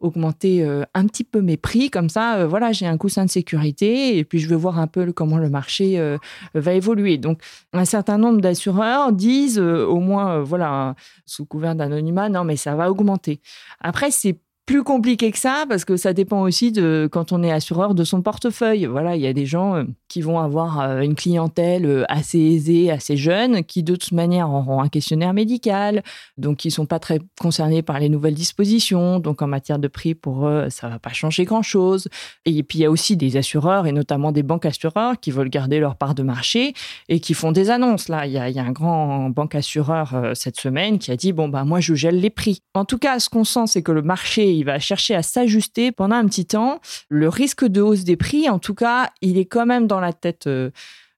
augmenter 0.06 0.64
euh, 0.64 0.84
un 0.94 1.08
petit 1.08 1.24
peu 1.24 1.42
mes 1.42 1.58
prix. 1.58 1.90
Comme 1.90 2.10
ça, 2.10 2.38
euh, 2.38 2.48
voilà, 2.48 2.72
j'ai 2.72 2.86
un 2.86 2.98
coussin 2.98 3.26
de 3.26 3.30
sécurité 3.30 4.18
et 4.18 4.24
puis 4.24 4.40
je 4.40 4.48
veux 4.48 4.56
voir 4.56 4.80
un 4.80 4.88
peu 4.88 5.12
comment 5.12 5.38
le 5.38 5.50
marché 5.50 6.00
euh, 6.00 6.18
va 6.54 6.74
évoluer. 6.74 7.18
Donc, 7.18 7.42
un 7.74 7.86
certain 7.86 8.18
nombre 8.18 8.40
d'assureurs 8.40 9.12
disent, 9.12 9.60
au 9.60 10.00
moins, 10.00 10.40
voilà, 10.42 10.96
sous 11.26 11.46
couvert 11.46 11.76
d'anonymat, 11.76 12.30
non, 12.30 12.44
mais 12.44 12.56
ça 12.56 12.76
va 12.76 12.90
augmenter. 12.90 13.42
Après, 13.82 14.12
c'est 14.12 14.40
plus 14.66 14.84
compliqué 14.84 15.32
que 15.32 15.38
ça 15.38 15.66
parce 15.70 15.86
que 15.86 15.96
ça 15.96 16.14
dépend 16.14 16.42
aussi 16.42 16.72
de 16.72 17.08
quand 17.12 17.32
on 17.32 17.44
est 17.44 17.52
assureur 17.52 17.94
de 17.94 18.04
son 18.04 18.22
portefeuille. 18.24 18.86
Voilà, 18.86 19.16
il 19.16 19.22
y 19.22 19.28
a 19.28 19.34
des 19.34 19.46
gens 19.46 19.76
euh, 19.76 19.84
qui 20.08 20.22
vont 20.22 20.40
avoir 20.40 20.80
euh, 20.82 21.02
une 21.02 21.14
clientèle 21.14 21.86
euh, 21.86 22.04
assez 22.10 22.40
aisée, 22.40 22.90
assez 22.90 23.16
jeune, 23.16 23.64
qui 23.64 23.84
de 23.84 23.96
toute 23.96 24.12
manière 24.12 24.50
auront 24.50 24.82
un 24.82 24.90
questionnaire 24.90 25.34
médical, 25.34 26.04
donc 26.38 26.58
qui 26.58 26.72
sont 26.72 26.88
pas 26.88 26.98
très 26.98 27.20
concernés 27.40 27.84
par 27.84 28.00
les 28.00 28.10
nouvelles 28.10 28.34
dispositions. 28.34 29.20
Donc 29.20 29.44
en 29.44 29.48
matière 29.48 29.78
de 29.78 29.88
prix 29.88 30.16
pour 30.16 30.48
eux, 30.48 30.68
ça 30.70 30.90
va 30.90 30.98
pas 30.98 31.14
changer 31.14 31.46
grand 31.46 31.62
chose. 31.62 32.08
Et 32.46 32.64
puis 32.64 32.80
il 32.80 32.82
y 32.82 32.86
a 32.86 32.92
aussi 32.92 33.16
des 33.18 33.38
assureurs 33.38 33.86
et 33.86 33.92
notamment 33.92 34.32
des 34.32 34.44
banques 34.44 34.66
assureurs 34.66 35.20
qui 35.20 35.30
veulent 35.30 35.50
garder 35.50 35.80
leur 35.80 35.96
part 35.96 36.16
de 36.16 36.24
marché 36.24 36.74
et 37.08 37.20
qui 37.20 37.36
font 37.36 37.52
des 37.52 37.70
annonces. 37.70 38.10
Là, 38.10 38.26
il 38.26 38.32
y 38.32 38.40
a, 38.40 38.50
il 38.50 38.56
y 38.56 38.60
a 38.60 38.64
un 38.64 38.72
grand 38.72 39.30
banque 39.30 39.54
assureur 39.54 40.32
cette 40.34 40.60
semaine 40.60 40.98
qui 40.98 41.12
a 41.12 41.16
dit 41.16 41.34
bon 41.34 41.50
bah 41.50 41.66
moi 41.66 41.80
je 41.82 41.94
gèle 41.94 42.20
les 42.20 42.32
prix. 42.32 42.62
En 42.74 42.86
tout 42.86 42.98
cas, 42.98 43.20
ce 43.20 43.30
qu'on 43.30 43.44
sent, 43.44 43.68
c'est 43.68 43.84
que 43.84 43.92
le 43.92 44.02
marché 44.02 44.55
il 44.56 44.66
va 44.66 44.80
chercher 44.80 45.16
à 45.16 45.24
s'ajuster 45.24 45.92
pendant 45.92 46.16
un 46.16 46.26
petit 46.26 46.46
temps. 46.46 46.80
Le 47.10 47.30
risque 47.30 47.66
de 47.66 47.82
hausse 47.82 48.04
des 48.04 48.16
prix, 48.16 48.50
en 48.50 48.60
tout 48.60 48.76
cas, 48.76 49.10
il 49.22 49.38
est 49.38 49.46
quand 49.46 49.66
même 49.66 49.88
dans 49.88 50.00
la 50.00 50.14
tête 50.14 50.48
euh, 50.48 50.72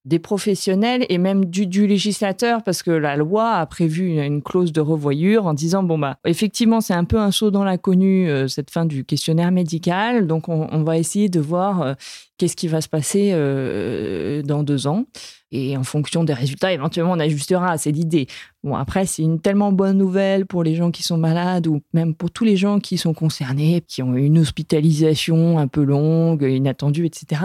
des 0.05 0.19
professionnels 0.19 1.05
et 1.09 1.17
même 1.17 1.45
du, 1.45 1.85
législateur 1.85 2.63
parce 2.63 2.81
que 2.81 2.91
la 2.91 3.17
loi 3.17 3.51
a 3.51 3.65
prévu 3.65 4.15
une, 4.15 4.41
clause 4.41 4.71
de 4.71 4.79
revoyure 4.79 5.45
en 5.45 5.53
disant 5.53 5.83
bon 5.83 5.99
bah 5.99 6.17
effectivement 6.23 6.79
c'est 6.79 6.93
un 6.93 7.03
peu 7.03 7.19
un 7.19 7.31
saut 7.31 7.51
dans 7.51 7.65
l'inconnu 7.65 8.29
euh, 8.29 8.47
cette 8.47 8.71
fin 8.71 8.85
du 8.85 9.03
questionnaire 9.03 9.51
médical 9.51 10.25
donc 10.25 10.47
on, 10.47 10.83
va 10.83 10.97
essayer 10.97 11.27
de 11.27 11.41
voir 11.41 11.81
euh, 11.81 11.93
qu'est-ce 12.37 12.55
qui 12.55 12.69
va 12.69 12.79
se 12.79 12.87
passer 12.87 13.31
dans 14.43 14.63
deux 14.63 14.87
ans. 14.87 15.05
Et 15.51 15.77
en 15.77 15.83
fonction 15.83 16.23
des 16.23 16.33
résultats, 16.33 16.73
éventuellement, 16.73 17.13
on 17.13 17.19
ajustera. 17.19 17.77
C'est 17.77 17.91
l'idée. 17.91 18.27
Bon, 18.63 18.75
après, 18.75 19.05
c'est 19.05 19.21
une 19.21 19.39
tellement 19.39 19.71
bonne 19.71 19.97
nouvelle 19.97 20.45
pour 20.45 20.63
les 20.63 20.75
gens 20.75 20.91
qui 20.91 21.03
sont 21.03 21.17
malades 21.17 21.67
ou 21.67 21.81
même 21.93 22.15
pour 22.15 22.31
tous 22.31 22.43
les 22.43 22.57
gens 22.57 22.79
qui 22.79 22.97
sont 22.97 23.13
concernés, 23.13 23.83
qui 23.87 24.01
ont 24.01 24.15
une 24.15 24.39
hospitalisation 24.39 25.59
un 25.59 25.67
peu 25.67 25.83
longue, 25.83 26.41
inattendue, 26.41 27.05
etc. 27.05 27.41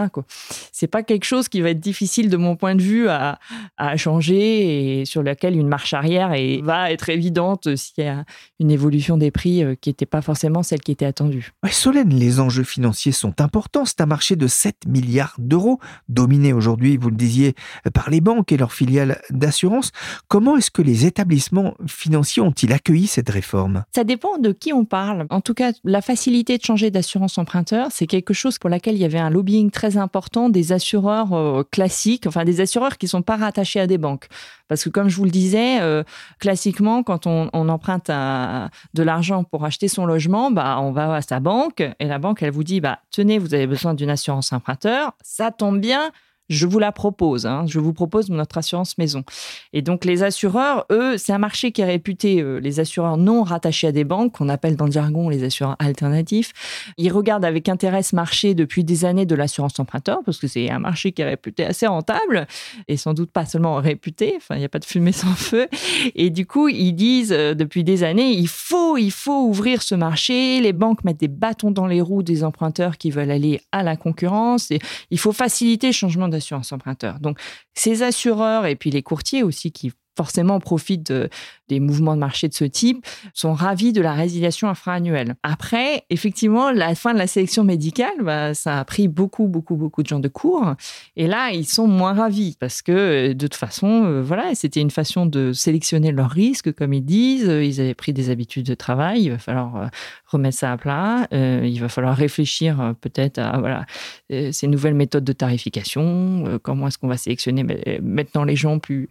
C'est 0.73 0.87
pas 0.87 1.03
quelque 1.03 1.25
chose 1.25 1.49
qui 1.49 1.61
va 1.61 1.71
être 1.71 1.81
difficile 1.81 2.31
de 2.31 2.37
mon 2.37 2.57
point 2.57 2.75
de 2.75 2.83
vue 2.83 3.09
à, 3.09 3.39
à 3.77 3.97
changer 3.97 5.01
et 5.01 5.05
sur 5.05 5.23
laquelle 5.23 5.57
une 5.57 5.69
marche 5.69 5.93
arrière 5.93 6.33
et 6.33 6.61
va 6.63 6.91
être 6.91 7.09
évidente 7.09 7.77
s'il 7.77 8.05
y 8.05 8.09
a 8.09 8.25
une 8.59 8.71
évolution 8.71 9.17
des 9.17 9.31
prix 9.31 9.63
euh, 9.63 9.75
qui 9.75 9.91
n'était 9.91 10.07
pas 10.07 10.23
forcément 10.23 10.63
celle 10.63 10.81
qui 10.81 10.93
était 10.93 11.07
attendue. 11.07 11.53
Ouais, 11.63 11.71
Solène, 11.71 12.15
les 12.15 12.41
enjeux 12.41 12.65
financiers 12.65 13.13
sont 13.13 13.41
importants. 13.41 13.85
C'est 13.85 14.01
un 14.01 14.07
marché 14.07 14.37
de 14.37 14.47
7 14.47 14.87
milliards 14.87 15.35
d'euros, 15.39 15.79
dominé 16.09 16.53
aujourd'hui, 16.53 16.97
vous 16.97 17.11
le 17.11 17.17
disiez, 17.17 17.55
par 17.95 18.11
les 18.11 18.21
banques 18.21 18.53
et 18.53 18.57
leurs 18.57 18.73
filiales 18.73 19.21
d'assurance. 19.31 19.93
Comment 20.29 20.57
est-ce 20.57 20.71
que 20.71 20.83
les 20.83 21.02
établissements 21.07 21.75
financiers 21.87 22.43
ont-ils 22.43 22.73
accueilli 22.73 23.07
cette 23.07 23.29
réforme? 23.31 23.85
Ça 23.95 24.05
dépend 24.05 24.39
de 24.39 24.53
qui 24.53 24.73
on 24.73 24.85
parle. 24.85 25.27
En 25.31 25.41
tout 25.41 25.55
cas, 25.55 25.73
la 25.85 26.03
facilité 26.03 26.59
de 26.59 26.65
changer 26.65 26.91
d'assurance 26.91 27.39
emprunteur, 27.39 27.89
c'est 27.91 28.07
quelque 28.07 28.35
chose 28.35 28.59
pour 28.59 28.71
laquelle 28.71 28.95
il 28.95 29.01
y 29.01 29.05
avait 29.05 29.19
un 29.19 29.31
lobbying 29.31 29.71
très 29.71 29.97
important 29.97 30.49
des 30.49 30.73
assureurs 30.73 31.33
euh, 31.33 31.63
classiques, 31.71 32.27
enfin 32.27 32.45
des 32.45 32.61
assureurs 32.61 32.99
qui 32.99 33.07
ne 33.07 33.11
sont 33.11 33.23
pas 33.23 33.37
rattachés 33.37 33.81
à 33.81 33.87
des 33.87 33.99
banques. 33.99 34.29
Parce 34.69 34.85
que 34.85 34.89
comme 34.89 35.09
je 35.09 35.17
vous 35.17 35.25
le 35.25 35.31
disais, 35.31 35.81
euh, 35.81 36.03
classiquement, 36.39 37.03
quand 37.03 37.27
on, 37.27 37.49
emprunte 37.53 38.11
un- 38.11 38.71
de 38.95 39.03
l'argent 39.03 39.45
pour 39.45 39.65
acheter 39.65 39.89
son 39.89 40.07
logement, 40.07 40.51
bah, 40.51 40.79
on 40.81 40.93
va 40.93 41.15
à 41.15 41.23
sa 41.23 41.41
banque 41.41 41.83
et 41.99 42.07
la 42.07 42.19
banque, 42.19 42.43
elle 42.43 42.51
vous 42.53 42.65
dit, 42.65 42.81
bah, 42.81 43.01
tenez, 43.11 43.39
vous 43.39 43.55
avez 43.55 43.67
besoin 43.67 43.95
d'une 43.95 44.11
assurance 44.11 44.53
emprunteur, 44.53 45.13
ça 45.23 45.51
tombe 45.51 45.79
bien. 45.81 46.11
Je 46.49 46.67
vous 46.67 46.79
la 46.79 46.93
propose. 46.93 47.47
hein. 47.47 47.65
Je 47.67 47.79
vous 47.79 47.93
propose 47.93 48.29
notre 48.29 48.59
assurance 48.59 48.99
maison. 48.99 49.25
Et 49.73 49.81
donc, 49.81 50.05
les 50.05 50.23
assureurs, 50.23 50.87
eux, 50.91 51.17
c'est 51.17 51.33
un 51.33 51.39
marché 51.39 51.73
qui 51.73 51.81
est 51.81 51.87
réputé, 51.87 52.41
euh, 52.41 52.59
les 52.59 52.81
assureurs 52.81 53.17
non 53.17 53.43
rattachés 53.43 53.87
à 53.87 53.93
des 53.93 54.05
banques, 54.05 54.33
qu'on 54.33 54.49
appelle 54.49 54.77
dans 54.77 54.87
le 54.87 54.93
jargon 54.93 55.29
les 55.29 55.45
assureurs 55.45 55.77
alternatifs. 55.79 56.53
Ils 56.99 57.11
regardent 57.13 57.45
avec 57.45 57.69
intérêt 57.69 58.03
ce 58.03 58.15
marché 58.15 58.55
depuis 58.55 58.85
des 58.85 59.05
années 59.05 59.27
de 59.27 59.35
l'assurance 59.35 59.79
emprunteur, 59.79 60.21
parce 60.25 60.39
que 60.39 60.47
c'est 60.47 60.71
un 60.71 60.79
marché 60.79 61.13
qui 61.13 61.23
est 61.23 61.27
réputé 61.27 61.65
assez 61.65 61.87
rentable, 61.87 62.47
et 62.89 62.97
sans 62.97 63.15
doute 63.15 63.31
pas 63.31 63.47
seulement 63.47 63.77
réputé, 63.77 64.35
enfin, 64.37 64.57
il 64.57 64.59
n'y 64.59 64.65
a 64.65 64.69
pas 64.69 64.79
de 64.79 64.85
fumée 64.85 65.13
sans 65.13 65.35
feu. 65.35 65.69
Et 66.15 66.31
du 66.31 66.47
coup, 66.47 66.69
ils 66.69 66.93
disent 66.93 67.33
euh, 67.33 67.55
depuis 67.55 67.85
des 67.85 68.03
années, 68.03 68.33
il 68.33 68.49
faut, 68.49 68.97
il 68.97 69.11
faut 69.13 69.47
ouvrir 69.47 69.83
ce 69.83 69.95
marché. 69.95 70.61
Les 70.61 70.73
banques 70.73 71.05
mettent 71.05 71.21
des 71.21 71.29
bâtons 71.29 71.71
dans 71.71 71.87
les 71.87 72.01
roues 72.01 72.23
des 72.23 72.45
emprunteurs 72.45 72.99
qui 72.99 73.11
veulent 73.11 73.31
aller 73.31 73.61
à 73.73 73.83
la 73.83 73.97
concurrence. 73.97 74.71
Et 74.71 74.81
il 75.11 75.19
faut 75.19 75.33
faciliter 75.33 75.89
le 75.89 75.93
changement 75.93 76.29
d'assurance 76.33 76.73
emprunteur. 76.73 77.21
Donc, 77.21 77.39
ces 77.75 78.03
assureurs 78.03 78.67
et 78.67 78.77
puis 78.77 78.91
les 78.91 79.03
courtiers 79.03 79.43
aussi 79.43 79.73
qui 79.73 79.93
forcément 80.17 80.61
profitent 80.61 81.11
de- 81.13 81.29
des 81.69 81.81
mouvements 81.81 82.15
de 82.15 82.21
marché 82.21 82.49
de 82.49 82.55
ce 82.55 82.65
type, 82.65 83.05
sont 83.33 83.55
ravis 83.55 83.93
de 83.95 84.03
la 84.03 84.13
résiliation 84.13 84.69
infra-annuelle. 84.69 85.37
Après, 85.43 86.05
effectivement, 86.11 86.71
la 86.71 86.95
fin 86.95 87.15
de 87.15 87.19
la 87.19 87.27
sélection 87.27 87.65
médicale, 87.65 88.13
bah, 88.23 88.53
ça 88.53 88.79
a 88.79 88.85
pris 88.85 89.09
beaucoup, 89.09 89.47
beaucoup, 89.47 89.77
beaucoup 89.77 90.03
de 90.03 90.09
gens 90.09 90.21
de 90.21 90.29
cours. 90.29 90.75
Et 91.17 91.27
là, 91.27 91.51
ils 91.53 91.65
sont 91.67 91.87
moins 91.87 92.13
ravis 92.13 92.57
parce 92.61 92.83
que, 92.83 92.93
euh, 92.93 93.35
de 93.35 93.47
toute 93.47 93.55
façon, 93.55 94.05
euh, 94.05 94.23
voilà, 94.23 94.55
c'était 94.55 94.81
une 94.81 94.91
façon 94.91 95.25
de 95.25 95.53
sélectionner 95.53 96.13
leurs 96.13 96.31
risques, 96.31 96.73
comme 96.73 96.93
ils 96.93 97.05
disent. 97.05 97.49
Euh, 97.49 97.65
Ils 97.65 97.81
avaient 97.81 97.95
pris 97.95 98.13
des 98.13 98.29
habitudes 98.29 98.67
de 98.67 98.75
travail. 98.75 99.23
Il 99.23 99.31
va 99.31 99.39
falloir 99.39 99.89
remettre 100.27 100.59
ça 100.59 100.73
à 100.73 100.77
plat. 100.77 101.27
Il 101.33 101.79
va 101.81 101.89
falloir 101.89 102.15
réfléchir 102.17 102.95
peut-être 103.01 103.39
à 103.39 103.59
voilà, 103.59 103.87
ces 104.29 104.67
nouvelles 104.67 104.95
méthodes 104.95 105.25
de 105.25 105.33
tarification. 105.33 106.59
Comment 106.63 106.89
est-ce 106.89 106.99
qu'on 106.99 107.09
va 107.09 107.17
sélectionner 107.17 107.65
maintenant 108.03 108.45
les 108.45 108.57
gens 108.57 108.79
plus 108.79 109.09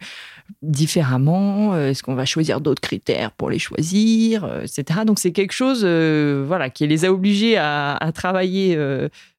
différemment 0.91 1.73
Euh, 1.73 1.89
Est-ce 1.89 2.03
qu'on 2.03 2.15
va 2.15 2.25
choisir 2.25 2.59
d'autres 2.59 2.81
critères 2.81 3.31
pour 3.31 3.49
les 3.49 3.59
choisir, 3.59 4.43
euh, 4.43 4.61
etc. 4.63 5.01
Donc 5.05 5.19
c'est 5.19 5.31
quelque 5.31 5.53
chose, 5.53 5.81
euh, 5.83 6.43
voilà, 6.45 6.69
qui 6.69 6.85
les 6.87 7.05
a 7.05 7.11
obligés 7.11 7.57
à, 7.57 7.97
travailler. 8.13 8.77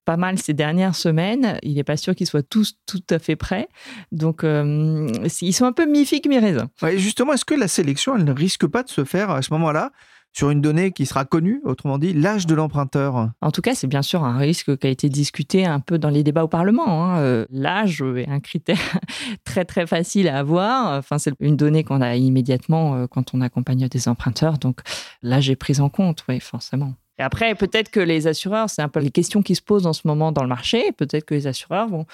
pas 0.05 0.17
mal 0.17 0.37
ces 0.39 0.55
dernières 0.55 0.97
semaines. 0.97 1.59
Il 1.63 1.75
n'est 1.75 1.85
pas 1.85 1.97
sûr 1.97 2.15
qu'ils 2.17 2.27
soient 2.27 2.43
tous 2.43 2.75
tout 2.87 3.05
à 3.11 3.19
fait 3.19 3.37
prêts. 3.37 3.69
Donc, 4.11 4.43
ils 4.43 5.53
sont 5.53 5.65
un 5.65 5.73
peu 5.73 5.87
mi-figue, 5.87 6.27
mi-raisin. 6.29 6.69
Ouais, 6.83 6.99
Justement, 6.99 7.35
est-ce 7.35 7.45
que 7.45 7.55
la 7.55 7.69
sélection, 7.69 8.17
elle 8.17 8.25
ne 8.25 8.33
risque 8.33 8.67
pas 8.67 8.83
de 8.83 8.89
se 8.89 9.05
faire 9.05 9.31
à 9.31 9.43
ce 9.43 9.53
moment-là? 9.53 9.93
Sur 10.33 10.51
une 10.51 10.61
donnée 10.61 10.93
qui 10.93 11.05
sera 11.07 11.25
connue, 11.25 11.61
autrement 11.65 11.99
dit, 11.99 12.13
l'âge 12.15 12.47
de 12.47 12.55
l'emprunteur 12.55 13.31
En 13.41 13.51
tout 13.51 13.61
cas, 13.61 13.75
c'est 13.75 13.87
bien 13.87 14.03
sûr 14.03 14.25
un 14.25 14.39
risque 14.39 14.77
qui 14.79 14.87
a 14.87 14.91
été 14.91 15.09
discuté 15.09 15.67
un 15.67 15.79
peu 15.81 15.99
dans 15.99 16.09
les 16.09 16.23
débats 16.23 16.45
au 16.45 16.49
Parlement. 16.49 17.05
hein. 17.05 17.19
Euh, 17.21 17.47
L'âge 17.51 18.03
est 18.17 18.29
un 18.29 18.41
critère 18.41 18.79
très 19.45 19.65
très 19.65 19.87
facile 19.87 20.29
à 20.29 20.39
avoir. 20.39 20.99
Enfin, 20.99 21.19
c'est 21.19 21.35
une 21.41 21.57
donnée 21.57 21.85
qu'on 21.85 22.01
a 22.01 22.17
immédiatement 22.17 22.95
euh, 22.95 23.07
quand 23.07 23.35
on 23.35 23.41
accompagne 23.43 23.89
des 23.89 24.09
emprunteurs. 24.09 24.59
Donc, 24.59 24.81
l'âge 25.23 25.51
est 25.51 25.57
pris 25.57 25.81
en 25.81 25.89
compte, 25.89 26.25
oui, 26.29 26.41
forcément. 26.41 26.95
Et 27.19 27.23
après, 27.23 27.55
peut-être 27.55 27.91
que 27.91 28.01
les 28.01 28.27
assureurs, 28.27 28.71
c'est 28.71 28.81
un 28.83 28.89
peu 28.89 29.01
les 29.01 29.11
questions 29.11 29.43
qui 29.43 29.55
se 29.55 29.63
posent 29.63 29.87
en 29.87 29.93
ce 29.93 30.03
moment 30.07 30.33
dans 30.33 30.43
le 30.43 30.49
marché. 30.49 30.93
Peut-être 30.97 31.27
que 31.27 31.35
les 31.35 31.47
assureurs 31.47 31.89
vont, 31.89 32.07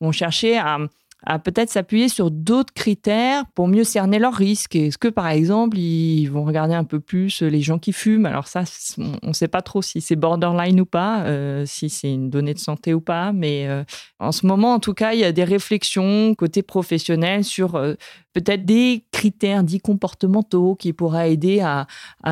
vont 0.00 0.12
chercher 0.12 0.56
à, 0.56 0.78
à 1.24 1.38
peut-être 1.38 1.70
s'appuyer 1.70 2.08
sur 2.08 2.30
d'autres 2.30 2.72
critères 2.74 3.44
pour 3.54 3.68
mieux 3.68 3.84
cerner 3.84 4.18
leurs 4.18 4.34
risques. 4.34 4.76
Est-ce 4.76 4.98
que, 4.98 5.08
par 5.08 5.28
exemple, 5.28 5.78
ils 5.78 6.26
vont 6.26 6.44
regarder 6.44 6.74
un 6.74 6.84
peu 6.84 7.00
plus 7.00 7.42
les 7.42 7.62
gens 7.62 7.78
qui 7.78 7.92
fument? 7.92 8.26
Alors 8.26 8.48
ça, 8.48 8.64
on 8.98 9.28
ne 9.28 9.32
sait 9.32 9.48
pas 9.48 9.62
trop 9.62 9.82
si 9.82 10.00
c'est 10.00 10.16
borderline 10.16 10.80
ou 10.80 10.86
pas, 10.86 11.22
euh, 11.22 11.64
si 11.66 11.88
c'est 11.88 12.12
une 12.12 12.30
donnée 12.30 12.54
de 12.54 12.58
santé 12.58 12.92
ou 12.92 13.00
pas. 13.00 13.32
Mais 13.32 13.66
euh, 13.66 13.82
en 14.18 14.32
ce 14.32 14.46
moment, 14.46 14.74
en 14.74 14.78
tout 14.78 14.94
cas, 14.94 15.14
il 15.14 15.20
y 15.20 15.24
a 15.24 15.32
des 15.32 15.44
réflexions 15.44 16.34
côté 16.34 16.62
professionnel 16.62 17.44
sur 17.44 17.76
euh, 17.76 17.94
peut-être 18.34 18.64
des 18.64 19.04
critères 19.10 19.64
dits 19.64 19.80
comportementaux 19.80 20.74
qui 20.74 20.92
pourraient 20.92 21.32
aider 21.32 21.60
à, 21.60 21.86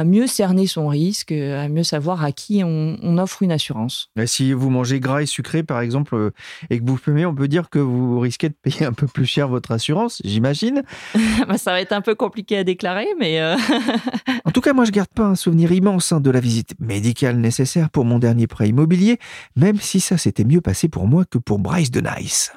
mieux 0.05 0.27
cerner 0.27 0.66
son 0.66 0.88
risque, 0.88 1.33
à 1.33 1.68
mieux 1.68 1.83
savoir 1.83 2.23
à 2.23 2.33
qui 2.33 2.62
on, 2.62 3.18
offre 3.18 3.42
une 3.42 3.53
assurance. 3.53 4.11
Si 4.27 4.53
vous 4.53 4.68
mangez 4.70 5.01
gras 5.01 5.23
et 5.23 5.27
sucré, 5.27 5.62
par 5.62 5.81
exemple, 5.81 6.33
et 6.68 6.79
que 6.79 6.85
vous 6.85 6.97
fumez, 6.97 7.25
on 7.25 7.35
peut 7.35 7.49
dire 7.49 7.70
que 7.70 7.79
vous 7.79 8.18
risquez 8.18 8.49
de 8.49 8.55
payer 8.55 8.73
un 8.82 8.92
peu 8.92 9.06
plus 9.06 9.26
cher 9.26 9.48
votre 9.48 9.72
assurance, 9.72 10.20
j'imagine. 10.24 10.82
Bah, 11.48 11.58
ça 11.58 11.72
va 11.72 11.80
être 11.80 11.92
un 11.92 12.00
peu 12.00 12.14
compliqué 12.14 12.56
à 12.56 12.64
déclarer, 12.64 13.06
mais 13.18 13.40
euh, 13.40 13.56
En 14.44 14.50
tout 14.50 14.60
cas, 14.60 14.72
moi, 14.72 14.84
je 14.84 14.90
garde 14.90 15.08
pas 15.14 15.24
un 15.24 15.34
souvenir 15.34 15.72
immense 15.72 16.12
hein, 16.12 16.20
de 16.20 16.30
la 16.30 16.40
visite 16.40 16.74
médicale 16.80 17.37
nécessaire 17.37 17.90
pour 17.90 18.04
mon 18.04 18.18
dernier 18.18 18.46
prêt 18.46 18.68
immobilier, 18.68 19.18
même 19.56 19.78
si 19.78 20.00
ça 20.00 20.16
s'était 20.16 20.44
mieux 20.44 20.60
passé 20.60 20.88
pour 20.88 21.06
moi 21.06 21.24
que 21.24 21.38
pour 21.38 21.58
Bryce 21.58 21.90
de 21.90 22.00
Nice. 22.00 22.52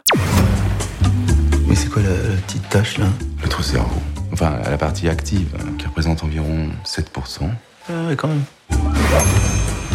Mais 1.68 1.76
c'est 1.76 1.90
quoi 1.90 2.02
la, 2.02 2.10
la 2.10 2.42
petite 2.42 2.70
tache 2.70 2.98
là? 2.98 3.08
Votre 3.42 3.64
cerveau. 3.64 4.02
Enfin, 4.32 4.60
la 4.70 4.78
partie 4.78 5.10
active, 5.10 5.56
hein, 5.60 5.74
qui 5.78 5.86
représente 5.88 6.24
environ 6.24 6.70
7%. 6.86 7.50
Ah 7.90 8.08
ouais, 8.08 8.16
quand 8.16 8.28
même. 8.28 8.44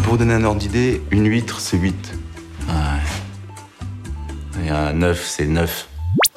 Pour 0.02 0.12
vous 0.12 0.16
donner 0.18 0.34
un 0.34 0.44
ordre 0.44 0.60
d'idée, 0.60 1.00
une 1.10 1.28
huître, 1.28 1.60
c'est 1.60 1.76
8. 1.78 2.14
Ouais. 2.68 2.74
Et 4.64 4.70
un 4.70 4.92
9, 4.94 5.24
c'est 5.26 5.46
9. 5.46 5.88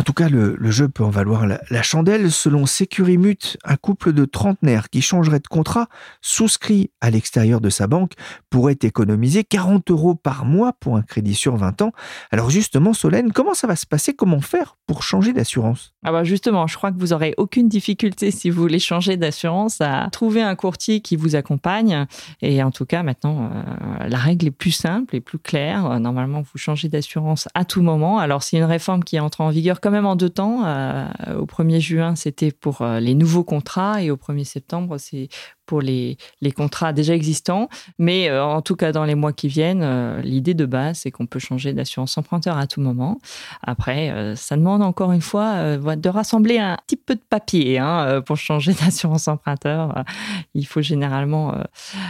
En 0.05 0.13
tout 0.13 0.13
cas, 0.13 0.29
le, 0.29 0.55
jeu 0.69 0.87
peut 0.87 1.03
en 1.03 1.09
valoir 1.09 1.47
la, 1.47 1.81
chandelle. 1.81 2.31
Selon 2.31 2.67
Sécurimut, 2.67 3.57
un 3.63 3.75
couple 3.75 4.13
de 4.13 4.25
trentenaires 4.25 4.91
qui 4.91 5.01
changerait 5.01 5.39
de 5.39 5.47
contrat, 5.47 5.87
souscrit 6.21 6.91
à 7.01 7.09
l'extérieur 7.09 7.59
de 7.59 7.71
sa 7.71 7.87
banque, 7.87 8.11
pourrait 8.51 8.77
économiser 8.83 9.43
40 9.43 9.89
euros 9.89 10.13
par 10.13 10.45
mois 10.45 10.73
pour 10.73 10.95
un 10.95 11.01
crédit 11.01 11.33
sur 11.33 11.55
20 11.55 11.81
ans. 11.81 11.91
Alors 12.29 12.51
justement, 12.51 12.93
Solène, 12.93 13.31
comment 13.31 13.55
ça 13.55 13.65
va 13.65 13.75
se 13.75 13.87
passer? 13.87 14.13
Comment 14.13 14.41
faire 14.41 14.77
pour 14.85 15.01
changer 15.01 15.33
d'assurance? 15.33 15.95
Ah 16.03 16.11
bah 16.11 16.23
justement, 16.23 16.67
je 16.67 16.77
crois 16.77 16.91
que 16.91 16.99
vous 16.99 17.11
aurez 17.11 17.33
aucune 17.37 17.67
difficulté 17.67 18.29
si 18.29 18.51
vous 18.51 18.61
voulez 18.61 18.77
changer 18.77 19.17
d'assurance 19.17 19.81
à 19.81 20.07
trouver 20.11 20.43
un 20.43 20.55
courtier 20.55 20.99
qui 20.99 21.15
vous 21.15 21.35
accompagne. 21.35 22.05
Et 22.43 22.61
en 22.61 22.69
tout 22.69 22.85
cas, 22.85 23.01
maintenant, 23.01 23.49
euh, 23.51 24.07
la 24.07 24.19
règle 24.19 24.45
est 24.45 24.51
plus 24.51 24.69
simple 24.69 25.15
et 25.15 25.19
plus 25.19 25.39
claire. 25.39 25.99
Normalement, 25.99 26.41
vous 26.41 26.59
changez 26.59 26.89
d'assurance 26.89 27.47
à 27.55 27.65
tout 27.65 27.81
moment. 27.81 28.19
Alors, 28.19 28.43
c'est 28.43 28.57
une 28.57 28.65
réforme 28.65 29.03
qui 29.03 29.15
est 29.15 29.19
entrée 29.19 29.43
en 29.43 29.49
vigueur 29.49 29.81
quand 29.81 29.94
même 29.95 30.05
en 30.05 30.15
deux 30.15 30.29
temps. 30.29 30.65
Euh, 30.65 31.07
au 31.37 31.45
1er 31.45 31.79
juin, 31.79 32.15
c'était 32.15 32.51
pour 32.51 32.81
euh, 32.81 32.99
les 32.99 33.15
nouveaux 33.15 33.43
contrats 33.43 34.03
et 34.03 34.11
au 34.11 34.17
1er 34.17 34.43
septembre, 34.43 34.97
c'est 34.97 35.29
pour 35.65 35.81
les, 35.81 36.17
les 36.41 36.51
contrats 36.51 36.93
déjà 36.93 37.15
existants. 37.15 37.69
Mais 37.97 38.29
euh, 38.29 38.43
en 38.43 38.61
tout 38.61 38.75
cas, 38.75 38.91
dans 38.91 39.05
les 39.05 39.15
mois 39.15 39.33
qui 39.33 39.47
viennent, 39.47 40.19
l'idée 40.21 40.53
de 40.53 40.65
base, 40.65 40.99
c'est 40.99 41.11
qu'on 41.11 41.25
peut 41.25 41.39
changer 41.39 41.73
d'assurance 41.73 42.17
emprunteur 42.17 42.57
à 42.57 42.67
tout 42.67 42.81
moment. 42.81 43.19
Après, 43.63 44.35
ça 44.35 44.57
demande 44.57 44.83
encore 44.83 45.11
une 45.11 45.21
fois 45.21 45.77
de 45.77 46.09
rassembler 46.09 46.59
un 46.59 46.77
petit 46.85 46.97
peu 46.97 47.15
de 47.15 47.23
papier 47.27 47.79
hein, 47.79 48.21
pour 48.25 48.37
changer 48.37 48.73
d'assurance 48.81 49.27
emprunteur. 49.27 50.03
Il 50.53 50.67
faut 50.67 50.81
généralement 50.81 51.55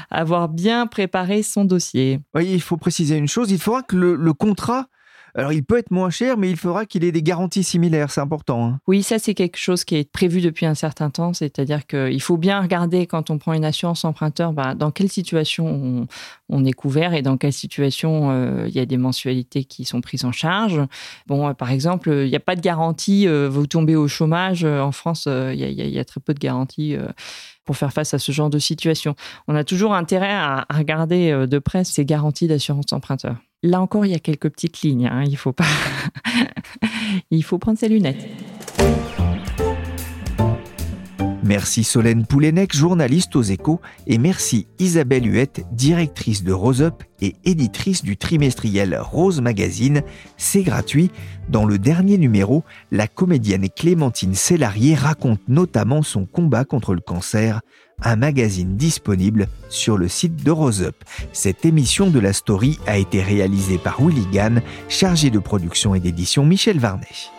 avoir 0.09 0.49
bien 0.49 0.87
préparé 0.87 1.43
son 1.43 1.63
dossier. 1.63 2.19
Oui, 2.33 2.49
il 2.51 2.61
faut 2.61 2.77
préciser 2.77 3.15
une 3.15 3.27
chose, 3.27 3.51
il 3.51 3.59
faudra 3.59 3.83
que 3.83 3.95
le 3.95 4.33
contrat 4.33 4.87
Alors 5.37 5.51
il 5.51 5.65
peut 5.65 5.77
être 5.77 5.91
moins 5.91 6.09
cher, 6.09 6.37
mais 6.37 6.49
il 6.49 6.55
faudra 6.55 6.85
qu'il 6.85 7.03
ait 7.03 7.11
des 7.11 7.21
garanties 7.21 7.63
similaires, 7.63 8.09
c'est 8.09 8.21
important. 8.21 8.65
Hein. 8.65 8.79
Oui, 8.87 9.03
ça 9.03 9.19
c'est 9.19 9.33
quelque 9.33 9.57
chose 9.57 9.83
qui 9.83 9.97
est 9.97 10.09
prévu 10.09 10.39
depuis 10.39 10.65
un 10.65 10.75
certain 10.75 11.09
temps, 11.09 11.33
c'est-à-dire 11.33 11.85
qu'il 11.85 12.21
faut 12.21 12.37
bien 12.37 12.61
regarder 12.61 13.05
quand 13.05 13.29
on 13.29 13.37
prend 13.37 13.51
une 13.51 13.65
assurance 13.65 14.05
emprunteur, 14.05 14.53
bah, 14.53 14.75
dans 14.75 14.91
quelle 14.91 15.09
situation 15.09 16.07
on, 16.47 16.63
est 16.63 16.71
couvert 16.71 17.13
et 17.13 17.21
dans 17.21 17.35
quelle 17.35 17.51
situation 17.51 18.31
euh, 18.31 18.65
il 18.67 18.73
y 18.73 18.79
a 18.79 18.85
des 18.85 18.95
mensualités 18.95 19.65
qui 19.65 19.83
sont 19.83 19.99
prises 19.99 20.23
en 20.23 20.31
charge. 20.31 20.81
Bon, 21.27 21.49
euh, 21.49 21.53
par 21.53 21.69
exemple, 21.69 22.09
il 22.09 22.29
n'y 22.29 22.35
a 22.35 22.39
pas 22.39 22.55
de 22.55 22.61
garantie, 22.61 23.27
euh, 23.27 23.49
vous 23.49 23.67
tombez 23.67 23.97
au 23.97 24.07
chômage. 24.07 24.63
en 24.63 24.93
France, 24.93 25.27
il 25.27 25.59
y, 25.59 25.99
a 25.99 26.05
très 26.05 26.21
peu 26.21 26.33
de 26.33 26.39
garanties 26.39 26.95
pour 27.65 27.75
faire 27.75 27.91
face 27.91 28.13
à 28.13 28.19
ce 28.19 28.31
genre 28.31 28.49
de 28.49 28.59
situation. 28.59 29.15
On 29.49 29.55
a 29.55 29.65
toujours 29.65 29.93
intérêt 29.93 30.33
à, 30.33 30.65
regarder 30.73 31.45
de 31.45 31.59
près 31.59 31.83
ces 31.83 32.05
garanties 32.05 32.47
d'assurance 32.47 32.93
emprunteur. 32.93 33.35
Là 33.65 33.81
encore, 33.81 34.05
il 34.05 34.11
y 34.11 34.15
a 34.15 34.19
quelques 34.19 34.49
petites 34.49 34.81
lignes. 34.81 35.07
Hein. 35.07 35.23
Il 35.25 35.37
faut 35.37 35.51
pas. 35.51 35.65
il 37.31 37.43
faut 37.43 37.57
prendre 37.57 37.79
ses 37.79 37.89
lunettes. 37.89 38.27
Merci 41.41 41.83
Solène 41.83 42.27
Poulenec, 42.27 42.75
journaliste 42.75 43.35
aux 43.35 43.41
échos, 43.41 43.79
et 44.05 44.17
merci 44.19 44.67
Isabelle 44.77 45.31
Huette, 45.31 45.63
directrice 45.71 46.43
de 46.43 46.51
Rose 46.51 46.81
Up 46.81 47.03
et 47.21 47.35
éditrice 47.43 48.03
du 48.03 48.17
trimestriel 48.17 48.97
Rose 48.99 49.41
Magazine. 49.41 50.01
C'est 50.37 50.63
gratuit. 50.63 51.09
Dans 51.49 51.65
le 51.65 51.79
dernier 51.79 52.19
numéro, 52.19 52.63
la 52.91 53.07
comédienne 53.07 53.67
Clémentine 53.69 54.35
Sellarié 54.35 54.93
raconte 54.93 55.41
notamment 55.47 56.03
son 56.03 56.25
combat 56.25 56.65
contre 56.65 56.93
le 56.93 57.01
cancer, 57.01 57.61
un 58.03 58.15
magazine 58.15 58.77
disponible 58.77 59.47
sur 59.69 59.97
le 59.97 60.07
site 60.07 60.43
de 60.43 60.51
Rose 60.51 60.83
Up. 60.83 60.95
Cette 61.33 61.65
émission 61.65 62.09
de 62.09 62.19
la 62.19 62.33
story 62.33 62.79
a 62.87 62.97
été 62.97 63.21
réalisée 63.21 63.77
par 63.77 64.01
Willy 64.01 64.27
Gann, 64.31 64.61
chargé 64.89 65.29
de 65.29 65.39
production 65.39 65.95
et 65.95 65.99
d'édition 65.99 66.45
Michel 66.45 66.79
Varnet. 66.79 67.34